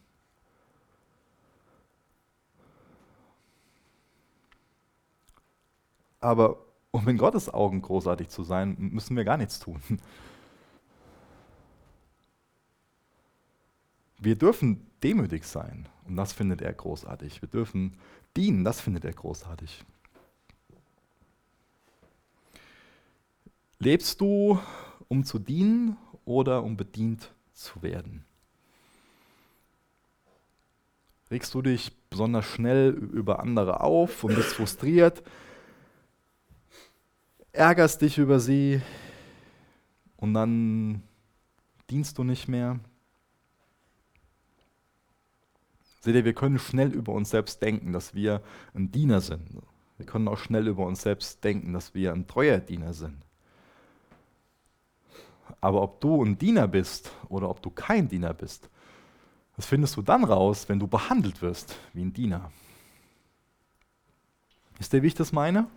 Aber 6.24 6.58
um 6.92 7.06
in 7.10 7.18
Gottes 7.18 7.54
Augen 7.54 7.82
großartig 7.82 8.30
zu 8.30 8.44
sein, 8.44 8.78
müssen 8.80 9.18
wir 9.18 9.26
gar 9.26 9.36
nichts 9.36 9.60
tun. 9.60 9.82
Wir 14.20 14.38
dürfen 14.38 14.88
demütig 15.04 15.44
sein 15.44 15.90
und 16.08 16.16
das 16.16 16.32
findet 16.32 16.62
er 16.62 16.72
großartig. 16.72 17.42
Wir 17.42 17.50
dürfen 17.50 17.98
dienen, 18.38 18.64
das 18.64 18.80
findet 18.80 19.04
er 19.04 19.12
großartig. 19.12 19.84
Lebst 23.80 24.22
du, 24.22 24.58
um 25.10 25.26
zu 25.26 25.40
dienen 25.40 25.98
oder 26.24 26.64
um 26.64 26.78
bedient 26.78 27.34
zu 27.52 27.82
werden? 27.82 28.24
Regst 31.30 31.54
du 31.54 31.62
dich 31.62 31.92
besonders 32.10 32.46
schnell 32.46 32.92
über 32.92 33.42
andere 33.42 33.82
auf 33.82 34.24
und 34.24 34.36
bist 34.36 34.54
frustriert? 34.54 35.22
Ärgerst 37.56 38.02
dich 38.02 38.18
über 38.18 38.40
sie 38.40 38.82
und 40.18 40.34
dann 40.34 41.04
dienst 41.88 42.18
du 42.18 42.24
nicht 42.24 42.48
mehr? 42.48 42.80
Seht 46.02 46.16
ihr, 46.16 46.26
wir 46.26 46.34
können 46.34 46.58
schnell 46.58 46.92
über 46.92 47.14
uns 47.14 47.30
selbst 47.30 47.62
denken, 47.62 47.94
dass 47.94 48.16
wir 48.16 48.42
ein 48.74 48.92
Diener 48.92 49.22
sind. 49.22 49.62
Wir 49.98 50.08
können 50.08 50.28
auch 50.28 50.40
schnell 50.40 50.68
über 50.68 50.84
uns 50.88 51.04
selbst 51.04 51.44
denken, 51.44 51.74
dass 51.74 51.94
wir 51.94 52.12
ein 52.12 52.26
treuer 52.26 52.58
Diener 52.58 52.92
sind. 52.92 53.22
Aber 55.62 55.84
ob 55.84 56.02
du 56.02 56.24
ein 56.24 56.40
Diener 56.40 56.68
bist 56.68 57.12
oder 57.30 57.48
ob 57.50 57.62
du 57.62 57.70
kein 57.70 58.10
Diener 58.10 58.34
bist, 58.34 58.68
das 59.56 59.68
findest 59.68 59.96
du 59.96 60.02
dann 60.02 60.24
raus, 60.24 60.68
wenn 60.68 60.80
du 60.80 60.88
behandelt 60.88 61.44
wirst 61.44 61.76
wie 61.94 62.02
ein 62.02 62.14
Diener. 62.14 62.52
Ist 64.80 64.92
der, 64.92 65.04
wie 65.04 65.08
ich 65.08 65.14
das 65.14 65.32
meine? 65.32 65.68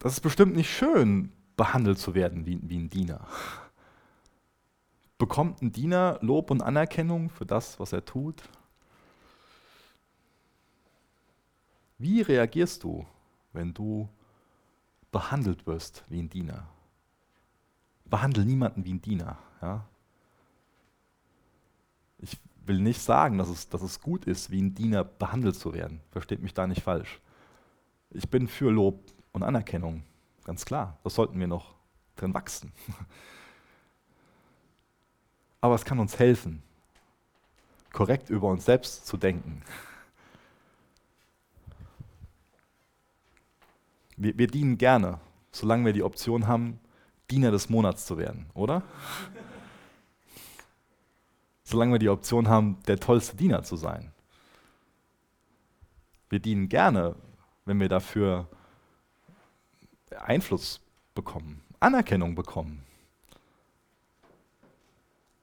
Das 0.00 0.14
ist 0.14 0.20
bestimmt 0.20 0.56
nicht 0.56 0.74
schön, 0.74 1.30
behandelt 1.56 1.98
zu 1.98 2.14
werden 2.14 2.46
wie, 2.46 2.58
wie 2.62 2.78
ein 2.78 2.90
Diener. 2.90 3.24
Bekommt 5.18 5.62
ein 5.62 5.70
Diener 5.70 6.18
Lob 6.22 6.50
und 6.50 6.62
Anerkennung 6.62 7.30
für 7.30 7.46
das, 7.46 7.78
was 7.78 7.92
er 7.92 8.04
tut? 8.04 8.42
Wie 11.98 12.22
reagierst 12.22 12.82
du, 12.82 13.06
wenn 13.52 13.72
du 13.72 14.08
behandelt 15.12 15.66
wirst 15.66 16.04
wie 16.08 16.20
ein 16.20 16.30
Diener? 16.30 16.66
behandle 18.10 18.44
niemanden 18.44 18.84
wie 18.84 18.92
ein 18.92 19.00
Diener. 19.00 19.38
Ja? 19.62 19.86
Ich 22.18 22.38
will 22.66 22.80
nicht 22.80 23.00
sagen, 23.00 23.38
dass 23.38 23.48
es, 23.48 23.68
dass 23.68 23.82
es 23.82 24.00
gut 24.00 24.26
ist, 24.26 24.50
wie 24.50 24.60
ein 24.60 24.74
Diener 24.74 25.04
behandelt 25.04 25.54
zu 25.56 25.72
werden. 25.72 26.00
Versteht 26.10 26.42
mich 26.42 26.52
da 26.52 26.66
nicht 26.66 26.82
falsch. 26.82 27.20
Ich 28.10 28.28
bin 28.28 28.48
für 28.48 28.70
Lob 28.70 29.00
und 29.32 29.42
Anerkennung, 29.42 30.02
ganz 30.44 30.64
klar. 30.64 30.98
Das 31.04 31.14
sollten 31.14 31.38
wir 31.38 31.46
noch 31.46 31.74
drin 32.16 32.34
wachsen. 32.34 32.72
Aber 35.60 35.74
es 35.74 35.84
kann 35.84 35.98
uns 35.98 36.18
helfen, 36.18 36.62
korrekt 37.92 38.30
über 38.30 38.48
uns 38.48 38.64
selbst 38.64 39.06
zu 39.06 39.16
denken. 39.16 39.62
Wir, 44.16 44.36
wir 44.38 44.46
dienen 44.46 44.78
gerne, 44.78 45.20
solange 45.52 45.84
wir 45.86 45.92
die 45.92 46.02
Option 46.02 46.46
haben, 46.46 46.80
Diener 47.30 47.50
des 47.50 47.68
Monats 47.68 48.06
zu 48.06 48.18
werden, 48.18 48.50
oder? 48.54 48.82
solange 51.70 51.92
wir 51.92 51.98
die 51.98 52.08
Option 52.08 52.48
haben, 52.48 52.78
der 52.86 52.98
tollste 52.98 53.36
Diener 53.36 53.62
zu 53.62 53.76
sein. 53.76 54.12
Wir 56.28 56.40
dienen 56.40 56.68
gerne, 56.68 57.14
wenn 57.64 57.80
wir 57.80 57.88
dafür 57.88 58.48
Einfluss 60.16 60.80
bekommen, 61.14 61.62
Anerkennung 61.78 62.34
bekommen. 62.34 62.84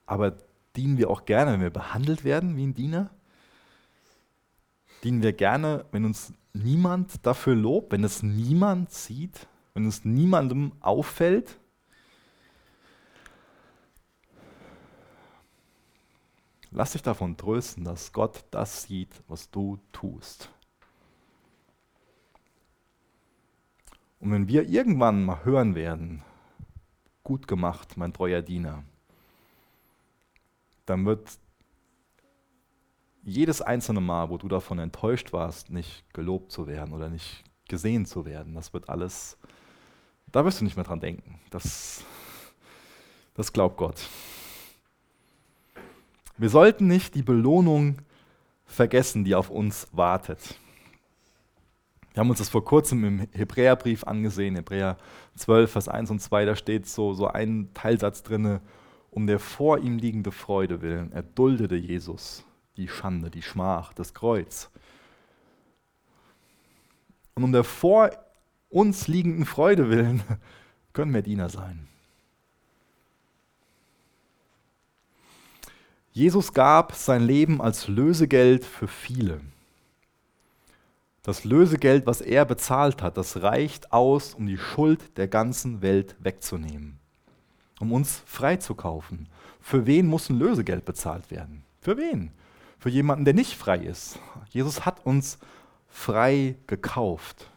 Aber 0.06 0.36
dienen 0.76 0.96
wir 0.98 1.10
auch 1.10 1.24
gerne, 1.24 1.52
wenn 1.52 1.60
wir 1.60 1.70
behandelt 1.70 2.24
werden 2.24 2.56
wie 2.56 2.64
ein 2.64 2.74
Diener? 2.74 3.10
Dienen 5.04 5.22
wir 5.22 5.32
gerne, 5.32 5.84
wenn 5.92 6.04
uns 6.04 6.32
niemand 6.52 7.24
dafür 7.26 7.54
lobt, 7.54 7.92
wenn 7.92 8.04
es 8.04 8.22
niemand 8.22 8.90
sieht, 8.90 9.46
wenn 9.74 9.86
es 9.86 10.04
niemandem 10.04 10.72
auffällt? 10.80 11.58
Lass 16.70 16.92
dich 16.92 17.02
davon 17.02 17.36
trösten, 17.36 17.84
dass 17.84 18.12
Gott 18.12 18.44
das 18.50 18.82
sieht, 18.82 19.22
was 19.26 19.50
du 19.50 19.78
tust. 19.92 20.50
Und 24.20 24.32
wenn 24.32 24.48
wir 24.48 24.68
irgendwann 24.68 25.24
mal 25.24 25.44
hören 25.44 25.74
werden, 25.74 26.22
gut 27.22 27.46
gemacht, 27.46 27.96
mein 27.96 28.12
treuer 28.12 28.42
Diener, 28.42 28.82
dann 30.86 31.04
wird 31.06 31.38
jedes 33.22 33.60
einzelne 33.60 34.00
Mal, 34.00 34.30
wo 34.30 34.38
du 34.38 34.48
davon 34.48 34.78
enttäuscht 34.78 35.32
warst, 35.32 35.70
nicht 35.70 36.02
gelobt 36.14 36.50
zu 36.50 36.66
werden 36.66 36.94
oder 36.94 37.10
nicht 37.10 37.44
gesehen 37.68 38.06
zu 38.06 38.24
werden, 38.24 38.54
das 38.54 38.72
wird 38.72 38.88
alles, 38.88 39.36
da 40.32 40.44
wirst 40.44 40.60
du 40.60 40.64
nicht 40.64 40.76
mehr 40.76 40.84
dran 40.84 41.00
denken. 41.00 41.38
Das, 41.50 42.02
das 43.34 43.52
glaubt 43.52 43.76
Gott. 43.76 44.08
Wir 46.38 46.48
sollten 46.48 46.86
nicht 46.86 47.14
die 47.14 47.22
Belohnung 47.22 47.98
vergessen, 48.64 49.24
die 49.24 49.34
auf 49.34 49.50
uns 49.50 49.88
wartet. 49.92 50.58
Wir 52.18 52.22
haben 52.22 52.30
uns 52.30 52.40
das 52.40 52.48
vor 52.48 52.64
kurzem 52.64 53.04
im 53.04 53.28
Hebräerbrief 53.30 54.02
angesehen, 54.02 54.56
Hebräer 54.56 54.96
12, 55.36 55.70
Vers 55.70 55.86
1 55.86 56.10
und 56.10 56.18
2, 56.18 56.46
da 56.46 56.56
steht 56.56 56.88
so, 56.88 57.14
so 57.14 57.28
ein 57.28 57.70
Teilsatz 57.74 58.24
drin, 58.24 58.58
um 59.12 59.28
der 59.28 59.38
vor 59.38 59.78
ihm 59.78 59.98
liegende 59.98 60.32
Freude 60.32 60.82
willen, 60.82 61.12
erduldete 61.12 61.76
Jesus 61.76 62.44
die 62.76 62.88
Schande, 62.88 63.30
die 63.30 63.42
Schmach, 63.42 63.92
das 63.92 64.14
Kreuz. 64.14 64.68
Und 67.36 67.44
um 67.44 67.52
der 67.52 67.62
vor 67.62 68.10
uns 68.68 69.06
liegenden 69.06 69.46
Freude 69.46 69.88
willen 69.88 70.24
können 70.92 71.14
wir 71.14 71.22
Diener 71.22 71.48
sein. 71.48 71.86
Jesus 76.10 76.52
gab 76.52 76.96
sein 76.96 77.22
Leben 77.22 77.60
als 77.62 77.86
Lösegeld 77.86 78.64
für 78.64 78.88
viele. 78.88 79.40
Das 81.28 81.44
Lösegeld, 81.44 82.06
was 82.06 82.22
er 82.22 82.46
bezahlt 82.46 83.02
hat, 83.02 83.18
das 83.18 83.42
reicht 83.42 83.92
aus, 83.92 84.32
um 84.32 84.46
die 84.46 84.56
Schuld 84.56 85.18
der 85.18 85.28
ganzen 85.28 85.82
Welt 85.82 86.16
wegzunehmen, 86.20 86.98
um 87.80 87.92
uns 87.92 88.22
freizukaufen. 88.24 89.28
Für 89.60 89.84
wen 89.84 90.06
muss 90.06 90.30
ein 90.30 90.38
Lösegeld 90.38 90.86
bezahlt 90.86 91.30
werden? 91.30 91.64
Für 91.82 91.98
wen? 91.98 92.30
Für 92.78 92.88
jemanden, 92.88 93.26
der 93.26 93.34
nicht 93.34 93.52
frei 93.52 93.76
ist. 93.76 94.18
Jesus 94.48 94.86
hat 94.86 95.04
uns 95.04 95.38
frei 95.90 96.56
gekauft. 96.66 97.50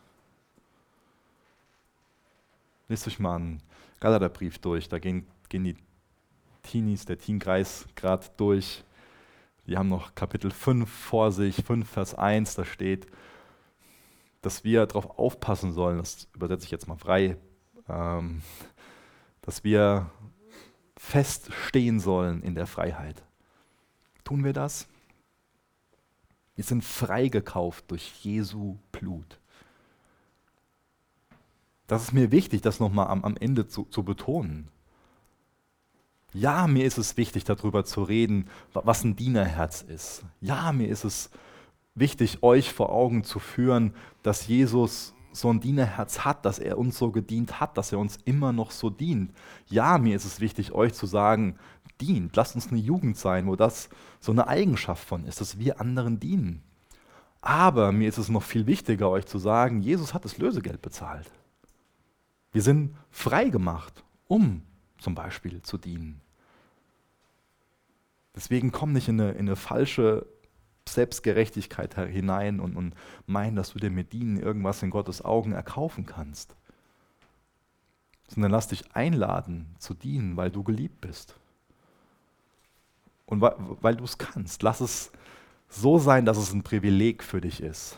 Lest 2.90 3.08
euch 3.08 3.20
mal 3.20 3.38
einen 3.38 3.64
Galaterbrief 4.02 4.60
durch, 4.60 4.90
da 4.90 5.00
gehen, 5.00 5.26
gehen 5.48 5.64
die 5.64 5.78
Teenies, 6.64 7.06
der 7.06 7.18
Teenkreis 7.18 7.86
gerade 7.96 8.28
durch. 8.36 8.84
Die 9.66 9.78
haben 9.78 9.88
noch 9.88 10.14
Kapitel 10.14 10.52
5 10.52 10.92
vor 10.92 11.32
sich, 11.32 11.56
5 11.56 11.90
Vers 11.90 12.16
1, 12.16 12.56
da 12.56 12.66
steht, 12.66 13.08
dass 14.42 14.64
wir 14.64 14.86
darauf 14.86 15.20
aufpassen 15.20 15.72
sollen, 15.72 15.98
das 15.98 16.28
übersetze 16.34 16.66
ich 16.66 16.72
jetzt 16.72 16.88
mal 16.88 16.98
frei, 16.98 17.38
ähm, 17.88 18.42
dass 19.42 19.64
wir 19.64 20.10
feststehen 20.98 22.00
sollen 22.00 22.44
in 22.44 22.56
der 22.56 22.68
Freiheit. 22.68 23.24
Tun 24.24 24.44
wir 24.44 24.54
das? 24.54 24.88
Wir 26.56 26.64
sind 26.64 26.84
freigekauft 26.84 27.90
durch 27.90 28.24
Jesu 28.24 28.78
Blut. 28.92 29.40
Das 31.88 32.04
ist 32.04 32.14
mir 32.14 32.32
wichtig, 32.32 32.62
das 32.62 32.80
nochmal 32.80 33.08
am, 33.08 33.24
am 33.26 33.36
Ende 33.36 33.68
zu, 33.68 33.86
zu 33.86 34.04
betonen. 34.04 34.70
Ja, 36.34 36.68
mir 36.68 36.86
ist 36.86 36.98
es 36.98 37.18
wichtig, 37.18 37.44
darüber 37.44 37.84
zu 37.84 38.04
reden, 38.04 38.48
was 38.74 39.04
ein 39.04 39.16
Dienerherz 39.16 39.82
ist. 39.82 40.24
Ja, 40.40 40.72
mir 40.72 40.88
ist 40.88 41.04
es 41.04 41.26
wichtig, 41.26 41.51
euch 42.42 42.74
vor 42.74 42.92
Augen 42.92 43.24
zu 43.24 43.40
führen, 43.40 43.94
dass 44.24 44.48
Jesus 44.48 45.14
so 45.34 45.52
ein 45.52 45.60
Dienerherz 45.60 46.20
hat, 46.20 46.46
dass 46.46 46.60
er 46.60 46.78
uns 46.78 46.98
so 46.98 47.12
gedient 47.12 47.60
hat, 47.60 47.78
dass 47.78 47.92
er 47.92 48.00
uns 48.00 48.18
immer 48.26 48.52
noch 48.52 48.72
so 48.72 48.90
dient. 48.90 49.34
Ja, 49.68 49.98
mir 49.98 50.16
ist 50.16 50.26
es 50.26 50.42
wichtig, 50.42 50.74
euch 50.74 50.94
zu 50.94 51.06
sagen, 51.06 51.58
dient. 52.02 52.36
Lasst 52.36 52.56
uns 52.56 52.68
eine 52.68 52.80
Jugend 52.80 53.18
sein, 53.18 53.48
wo 53.48 53.56
das 53.56 53.90
so 54.20 54.32
eine 54.32 54.48
Eigenschaft 54.48 55.08
von 55.08 55.26
ist, 55.26 55.40
dass 55.40 55.60
wir 55.60 55.80
anderen 55.80 56.20
dienen. 56.20 56.64
Aber 57.42 57.92
mir 57.92 58.10
ist 58.10 58.18
es 58.18 58.30
noch 58.30 58.44
viel 58.44 58.68
wichtiger, 58.68 59.10
euch 59.10 59.26
zu 59.26 59.40
sagen, 59.40 59.82
Jesus 59.82 60.14
hat 60.14 60.26
das 60.26 60.38
Lösegeld 60.38 60.82
bezahlt. 60.82 61.32
Wir 62.52 62.62
sind 62.62 62.96
frei 63.10 63.50
gemacht, 63.50 64.04
um 64.28 64.64
zum 65.00 65.16
Beispiel 65.16 65.62
zu 65.62 65.78
dienen. 65.78 66.22
Deswegen 68.36 68.72
komm 68.72 68.94
nicht 68.94 69.08
in 69.08 69.20
eine, 69.20 69.32
in 69.32 69.48
eine 69.48 69.56
falsche 69.56 70.26
Selbstgerechtigkeit 70.94 71.96
hinein 71.96 72.60
und, 72.60 72.76
und 72.76 72.96
meinen, 73.26 73.56
dass 73.56 73.74
du 73.74 73.80
dir 73.80 73.90
mit 73.90 74.14
Dienen 74.14 74.38
irgendwas 74.38 74.84
in 74.84 74.90
Gottes 74.90 75.24
Augen 75.24 75.52
erkaufen 75.54 76.06
kannst. 76.06 76.56
Sondern 78.28 78.52
lass 78.52 78.68
dich 78.68 78.96
einladen 78.96 79.76
zu 79.80 79.94
dienen, 79.94 80.38
weil 80.38 80.52
du 80.52 80.64
geliebt 80.64 81.02
bist. 81.02 81.36
Und 83.26 83.42
weil, 83.42 83.56
weil 83.58 83.96
du 83.96 84.04
es 84.04 84.18
kannst. 84.18 84.64
Lass 84.64 84.82
es 84.82 85.12
so 85.70 86.00
sein, 86.00 86.26
dass 86.26 86.38
es 86.38 86.54
ein 86.54 86.64
Privileg 86.64 87.24
für 87.24 87.42
dich 87.42 87.62
ist. 87.62 87.98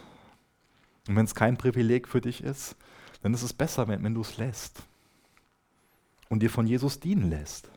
Und 1.07 1.15
wenn 1.15 1.25
es 1.25 1.35
kein 1.35 1.57
Privileg 1.57 2.07
für 2.07 2.21
dich 2.21 2.43
ist, 2.43 2.75
dann 3.21 3.33
ist 3.33 3.43
es 3.43 3.53
besser, 3.53 3.87
wenn, 3.87 4.03
wenn 4.03 4.13
du 4.13 4.21
es 4.21 4.37
lässt 4.37 4.83
und 6.29 6.41
dir 6.41 6.49
von 6.49 6.67
Jesus 6.67 6.99
dienen 6.99 7.29
lässt. 7.29 7.69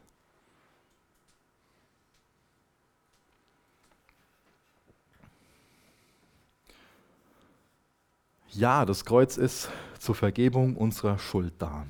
Ja, 8.56 8.86
das 8.86 9.04
Kreuz 9.04 9.36
ist 9.36 9.68
zur 9.98 10.14
Vergebung 10.14 10.76
unserer 10.76 11.18
Schuld 11.18 11.52
da. 11.58 11.86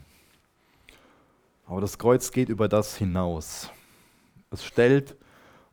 Aber 1.64 1.80
das 1.80 1.96
Kreuz 1.96 2.32
geht 2.32 2.48
über 2.48 2.66
das 2.66 2.96
hinaus. 2.96 3.70
Es 4.50 4.64
stellt 4.64 5.14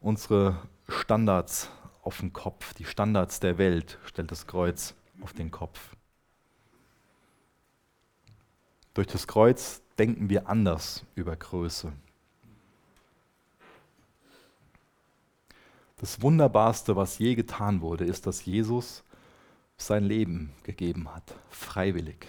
unsere 0.01 0.61
Standards 0.87 1.71
auf 2.03 2.19
den 2.19 2.31
Kopf, 2.31 2.75
die 2.75 2.85
Standards 2.85 3.39
der 3.39 3.57
Welt 3.57 3.97
stellt 4.05 4.29
das 4.29 4.45
Kreuz 4.45 4.93
auf 5.21 5.33
den 5.33 5.49
Kopf. 5.49 5.79
Durch 8.93 9.07
das 9.07 9.25
Kreuz 9.25 9.81
denken 9.97 10.29
wir 10.29 10.47
anders 10.47 11.03
über 11.15 11.35
Größe. 11.35 11.91
Das 15.97 16.21
Wunderbarste, 16.21 16.95
was 16.95 17.17
je 17.17 17.33
getan 17.33 17.81
wurde, 17.81 18.05
ist, 18.05 18.27
dass 18.27 18.45
Jesus 18.45 19.03
sein 19.85 20.03
Leben 20.03 20.53
gegeben 20.63 21.13
hat, 21.13 21.35
freiwillig. 21.49 22.27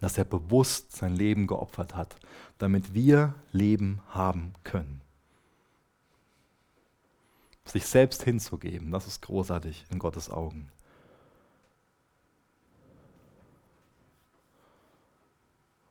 Dass 0.00 0.16
er 0.16 0.24
bewusst 0.24 0.92
sein 0.92 1.14
Leben 1.14 1.46
geopfert 1.46 1.94
hat, 1.94 2.16
damit 2.58 2.94
wir 2.94 3.34
Leben 3.52 4.00
haben 4.08 4.54
können. 4.64 5.00
Sich 7.64 7.86
selbst 7.86 8.22
hinzugeben, 8.22 8.90
das 8.90 9.06
ist 9.06 9.22
großartig 9.22 9.84
in 9.90 9.98
Gottes 9.98 10.30
Augen. 10.30 10.70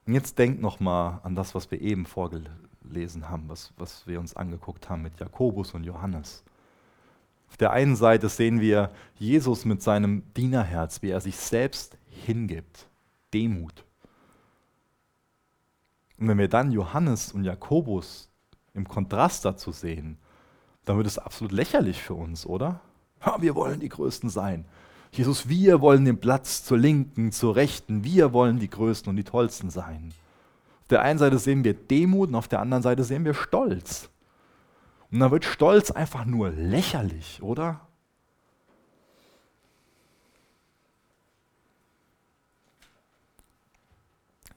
Und 0.10 0.16
jetzt 0.16 0.40
denkt 0.40 0.60
nochmal 0.60 1.20
an 1.22 1.36
das, 1.36 1.54
was 1.54 1.70
wir 1.70 1.80
eben 1.80 2.08
vorgelesen 2.08 3.30
haben, 3.30 3.48
was, 3.48 3.72
was 3.78 4.08
wir 4.08 4.20
uns 4.20 4.36
angeguckt 4.36 4.90
haben 4.90 5.04
mit 5.04 5.20
Jakobus 5.20 5.76
und 5.76 5.84
Johannes. 5.84 6.44
Auf 7.50 7.58
der 7.58 7.72
einen 7.72 7.96
Seite 7.96 8.30
sehen 8.30 8.62
wir 8.62 8.92
Jesus 9.18 9.66
mit 9.66 9.82
seinem 9.82 10.24
Dienerherz, 10.36 11.02
wie 11.02 11.10
er 11.10 11.22
sich 11.22 11.36
selbst 11.36 11.98
hingibt. 12.26 12.88
Demut. 13.34 13.84
Und 16.20 16.28
wenn 16.28 16.38
wir 16.38 16.48
dann 16.48 16.72
Johannes 16.72 17.32
und 17.32 17.44
Jakobus 17.44 18.30
im 18.74 18.88
Kontrast 18.88 19.46
dazu 19.46 19.72
sehen, 19.72 20.18
dann 20.86 20.98
wird 20.98 21.08
es 21.08 21.18
absolut 21.18 21.52
lächerlich 21.52 22.02
für 22.02 22.14
uns, 22.14 22.46
oder? 22.46 22.82
Ha, 23.26 23.38
wir 23.42 23.56
wollen 23.56 23.80
die 23.80 23.90
Größten 23.90 24.30
sein. 24.30 24.66
Jesus, 25.12 25.50
wir 25.50 25.82
wollen 25.82 26.06
den 26.06 26.20
Platz 26.20 26.64
zur 26.64 26.78
Linken, 26.78 27.32
zur 27.32 27.56
Rechten, 27.56 28.04
wir 28.04 28.32
wollen 28.34 28.60
die 28.60 28.70
Größten 28.70 29.10
und 29.10 29.16
die 29.16 29.24
Tollsten 29.24 29.70
sein. 29.70 30.14
Auf 30.82 30.88
der 30.90 31.02
einen 31.02 31.20
Seite 31.20 31.40
sehen 31.40 31.64
wir 31.64 31.74
Demut 31.74 32.30
und 32.30 32.36
auf 32.36 32.48
der 32.48 32.60
anderen 32.60 32.84
Seite 32.84 33.04
sehen 33.04 33.26
wir 33.26 33.34
Stolz. 33.34 34.10
Und 35.12 35.20
dann 35.20 35.32
wird 35.32 35.46
Stolz 35.46 35.92
einfach 35.92 36.26
nur 36.26 36.52
lächerlich, 36.52 37.42
oder? 37.42 37.82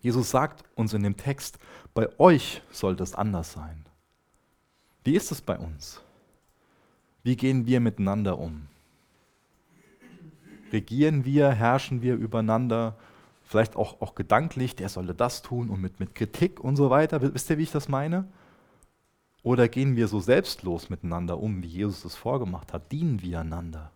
Jesus 0.03 0.31
sagt 0.31 0.65
uns 0.75 0.93
in 0.93 1.05
dem 1.05 1.17
Text, 1.17 1.59
bei 1.95 2.09
euch 2.19 2.61
sollte 2.71 3.03
es 3.03 3.15
anders 3.15 3.53
sein. 3.53 3.85
Wie 5.05 5.15
ist 5.15 5.31
es 5.31 5.41
bei 5.41 5.57
uns? 5.57 6.01
Wie 7.23 7.37
gehen 7.37 7.67
wir 7.67 7.81
miteinander 7.81 8.39
um? 8.39 8.69
Regieren 10.73 11.25
wir, 11.25 11.51
herrschen 11.53 12.03
wir 12.03 12.15
übereinander, 12.17 12.97
vielleicht 13.45 13.77
auch, 13.77 14.01
auch 14.01 14.15
gedanklich, 14.15 14.75
der 14.75 14.89
sollte 14.89 15.15
das 15.15 15.43
tun 15.43 15.71
und 15.71 15.81
mit, 15.81 16.01
mit 16.01 16.15
Kritik 16.15 16.61
und 16.61 16.77
so 16.77 16.91
weiter. 16.91 17.23
Wisst 17.35 17.51
ihr, 17.51 17.59
wie 17.59 17.63
ich 17.63 17.73
das 17.73 17.89
meine? 17.89 18.27
Oder 19.43 19.69
gehen 19.69 19.97
wir 19.97 20.07
so 20.07 20.21
selbstlos 20.21 20.89
miteinander 20.89 21.41
um, 21.41 21.63
wie 21.63 21.69
Jesus 21.69 22.05
es 22.05 22.15
vorgemacht 22.15 22.73
hat? 22.73 22.93
Dienen 22.93 23.23
wir 23.23 23.41
einander? 23.41 23.91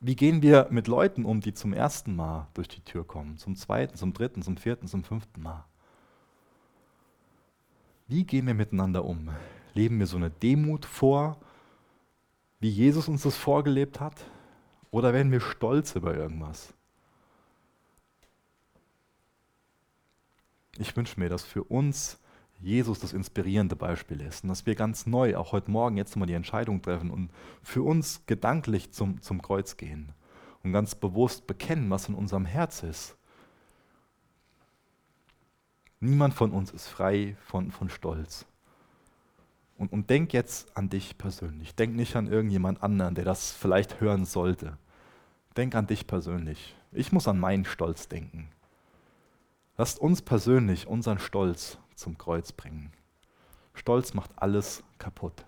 Wie 0.00 0.16
gehen 0.16 0.42
wir 0.42 0.68
mit 0.70 0.86
Leuten 0.86 1.24
um, 1.24 1.40
die 1.40 1.54
zum 1.54 1.72
ersten 1.72 2.14
Mal 2.14 2.48
durch 2.54 2.68
die 2.68 2.80
Tür 2.80 3.04
kommen, 3.04 3.36
zum 3.36 3.56
zweiten, 3.56 3.96
zum 3.96 4.12
dritten, 4.12 4.42
zum 4.42 4.56
vierten, 4.56 4.86
zum 4.86 5.04
fünften 5.04 5.42
Mal? 5.42 5.64
Wie 8.06 8.24
gehen 8.24 8.46
wir 8.46 8.54
miteinander 8.54 9.04
um? 9.04 9.30
Leben 9.74 9.98
wir 9.98 10.06
so 10.06 10.16
eine 10.16 10.30
Demut 10.30 10.86
vor, 10.86 11.38
wie 12.58 12.70
Jesus 12.70 13.08
uns 13.08 13.22
das 13.22 13.36
vorgelebt 13.36 14.00
hat? 14.00 14.24
Oder 14.90 15.12
werden 15.12 15.30
wir 15.30 15.40
stolz 15.40 15.94
über 15.94 16.16
irgendwas? 16.16 16.74
Ich 20.78 20.96
wünsche 20.96 21.18
mir, 21.18 21.28
dass 21.28 21.42
für 21.42 21.64
uns 21.64 22.18
Jesus 22.60 23.00
das 23.00 23.12
inspirierende 23.12 23.76
Beispiel 23.76 24.20
ist 24.20 24.44
und 24.44 24.48
dass 24.48 24.64
wir 24.64 24.74
ganz 24.74 25.06
neu, 25.06 25.36
auch 25.36 25.52
heute 25.52 25.70
Morgen, 25.70 25.96
jetzt 25.96 26.16
mal 26.16 26.26
die 26.26 26.34
Entscheidung 26.34 26.82
treffen 26.82 27.10
und 27.10 27.30
für 27.62 27.82
uns 27.82 28.22
gedanklich 28.26 28.92
zum, 28.92 29.20
zum 29.22 29.42
Kreuz 29.42 29.76
gehen 29.76 30.12
und 30.62 30.72
ganz 30.72 30.94
bewusst 30.94 31.46
bekennen, 31.46 31.90
was 31.90 32.08
in 32.08 32.14
unserem 32.14 32.44
Herz 32.44 32.82
ist. 32.82 33.16
Niemand 36.00 36.34
von 36.34 36.52
uns 36.52 36.70
ist 36.70 36.86
frei 36.86 37.36
von, 37.44 37.72
von 37.72 37.88
Stolz. 37.88 38.46
Und, 39.76 39.92
und 39.92 40.10
denk 40.10 40.32
jetzt 40.32 40.76
an 40.76 40.88
dich 40.88 41.18
persönlich. 41.18 41.74
Denk 41.74 41.94
nicht 41.94 42.14
an 42.16 42.26
irgendjemand 42.26 42.82
anderen, 42.82 43.14
der 43.14 43.24
das 43.24 43.52
vielleicht 43.52 44.00
hören 44.00 44.24
sollte. 44.24 44.78
Denk 45.56 45.74
an 45.74 45.86
dich 45.86 46.06
persönlich. 46.06 46.76
Ich 46.92 47.12
muss 47.12 47.28
an 47.28 47.38
meinen 47.38 47.64
Stolz 47.64 48.08
denken. 48.08 48.48
Lasst 49.78 50.00
uns 50.00 50.22
persönlich 50.22 50.88
unseren 50.88 51.20
Stolz 51.20 51.78
zum 51.94 52.18
Kreuz 52.18 52.50
bringen. 52.50 52.92
Stolz 53.74 54.12
macht 54.12 54.32
alles 54.34 54.82
kaputt. 54.98 55.46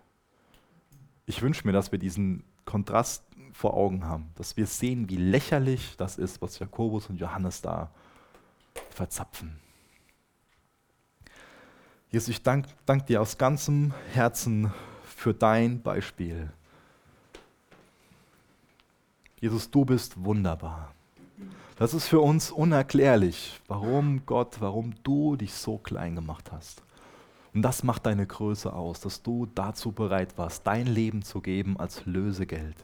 Ich 1.27 1.43
wünsche 1.43 1.67
mir, 1.67 1.73
dass 1.73 1.91
wir 1.91 1.99
diesen 1.99 2.45
Kontrast 2.65 3.25
vor 3.53 3.75
Augen 3.75 4.05
haben, 4.05 4.31
dass 4.37 4.57
wir 4.57 4.67
sehen, 4.67 5.09
wie 5.09 5.17
lächerlich 5.17 5.97
das 5.97 6.17
ist, 6.17 6.41
was 6.41 6.61
Jakobus 6.61 7.11
und 7.11 7.17
Johannes 7.17 7.61
da 7.61 7.91
verzapfen. 8.91 9.59
Jesus, 12.13 12.29
ich 12.29 12.43
danke 12.45 12.69
dank 12.87 13.07
dir 13.07 13.21
aus 13.21 13.37
ganzem 13.37 13.93
Herzen 14.13 14.73
für 15.05 15.35
dein 15.35 15.83
Beispiel. 15.83 16.53
Jesus, 19.41 19.69
du 19.69 19.85
bist 19.85 20.23
wunderbar. 20.25 20.95
Das 21.81 21.95
ist 21.95 22.09
für 22.09 22.21
uns 22.21 22.51
unerklärlich, 22.51 23.59
warum 23.67 24.27
Gott, 24.27 24.61
warum 24.61 24.93
du 25.03 25.37
dich 25.37 25.55
so 25.55 25.79
klein 25.79 26.15
gemacht 26.15 26.53
hast. 26.53 26.83
Und 27.55 27.63
das 27.63 27.85
macht 27.85 28.05
deine 28.05 28.27
Größe 28.27 28.71
aus, 28.71 29.01
dass 29.01 29.23
du 29.23 29.47
dazu 29.47 29.91
bereit 29.91 30.37
warst, 30.37 30.67
dein 30.67 30.87
Leben 30.87 31.23
zu 31.23 31.41
geben 31.41 31.81
als 31.81 32.05
Lösegeld. 32.05 32.77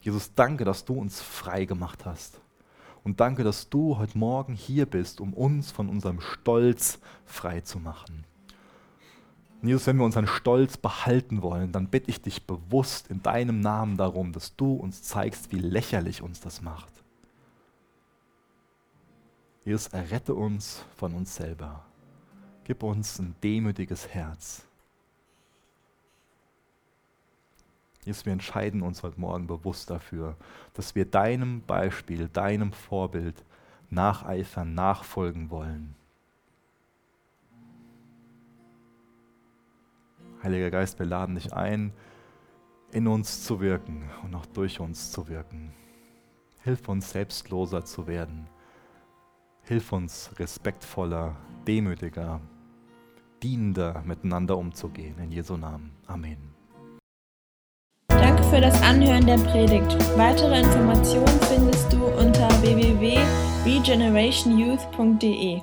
Jesus, 0.00 0.32
danke, 0.34 0.64
dass 0.64 0.86
du 0.86 0.94
uns 0.94 1.20
frei 1.20 1.66
gemacht 1.66 2.06
hast. 2.06 2.40
Und 3.04 3.20
danke, 3.20 3.44
dass 3.44 3.68
du 3.68 3.98
heute 3.98 4.16
Morgen 4.16 4.54
hier 4.54 4.86
bist, 4.86 5.20
um 5.20 5.34
uns 5.34 5.70
von 5.70 5.90
unserem 5.90 6.22
Stolz 6.22 7.00
frei 7.26 7.60
zu 7.60 7.78
machen. 7.78 8.24
Und 9.60 9.68
Jesus, 9.68 9.86
wenn 9.86 9.98
wir 9.98 10.06
unseren 10.06 10.26
Stolz 10.26 10.78
behalten 10.78 11.42
wollen, 11.42 11.70
dann 11.70 11.88
bitte 11.88 12.08
ich 12.08 12.22
dich 12.22 12.46
bewusst 12.46 13.08
in 13.08 13.22
deinem 13.22 13.60
Namen 13.60 13.98
darum, 13.98 14.32
dass 14.32 14.56
du 14.56 14.72
uns 14.72 15.02
zeigst, 15.02 15.52
wie 15.52 15.58
lächerlich 15.58 16.22
uns 16.22 16.40
das 16.40 16.62
macht. 16.62 16.97
Jesus, 19.64 19.88
errette 19.88 20.34
uns 20.34 20.84
von 20.96 21.14
uns 21.14 21.34
selber. 21.34 21.84
Gib 22.64 22.82
uns 22.82 23.18
ein 23.18 23.34
demütiges 23.42 24.08
Herz. 24.08 24.66
Jesus, 28.04 28.24
wir 28.24 28.32
entscheiden 28.32 28.82
uns 28.82 29.02
heute 29.02 29.20
Morgen 29.20 29.46
bewusst 29.46 29.90
dafür, 29.90 30.36
dass 30.74 30.94
wir 30.94 31.04
deinem 31.04 31.62
Beispiel, 31.62 32.28
deinem 32.28 32.72
Vorbild 32.72 33.44
nacheifern, 33.90 34.74
nachfolgen 34.74 35.50
wollen. 35.50 35.94
Heiliger 40.42 40.70
Geist, 40.70 40.98
wir 40.98 41.06
laden 41.06 41.34
dich 41.34 41.52
ein, 41.52 41.92
in 42.92 43.06
uns 43.06 43.44
zu 43.44 43.60
wirken 43.60 44.08
und 44.22 44.34
auch 44.34 44.46
durch 44.46 44.80
uns 44.80 45.10
zu 45.10 45.28
wirken. 45.28 45.74
Hilf 46.62 46.88
uns, 46.88 47.10
selbstloser 47.10 47.84
zu 47.84 48.06
werden 48.06 48.48
Hilf 49.68 49.92
uns, 49.92 50.30
respektvoller, 50.38 51.36
demütiger, 51.66 52.40
dienender 53.42 54.02
miteinander 54.06 54.56
umzugehen. 54.56 55.18
In 55.18 55.30
Jesu 55.30 55.58
Namen. 55.58 55.90
Amen. 56.06 56.38
Danke 58.06 58.42
für 58.44 58.62
das 58.62 58.80
Anhören 58.80 59.26
der 59.26 59.36
Predigt. 59.36 59.94
Weitere 60.16 60.60
Informationen 60.60 61.38
findest 61.42 61.92
du 61.92 62.06
unter 62.06 62.48
www.regenerationyouth.de. 62.62 65.60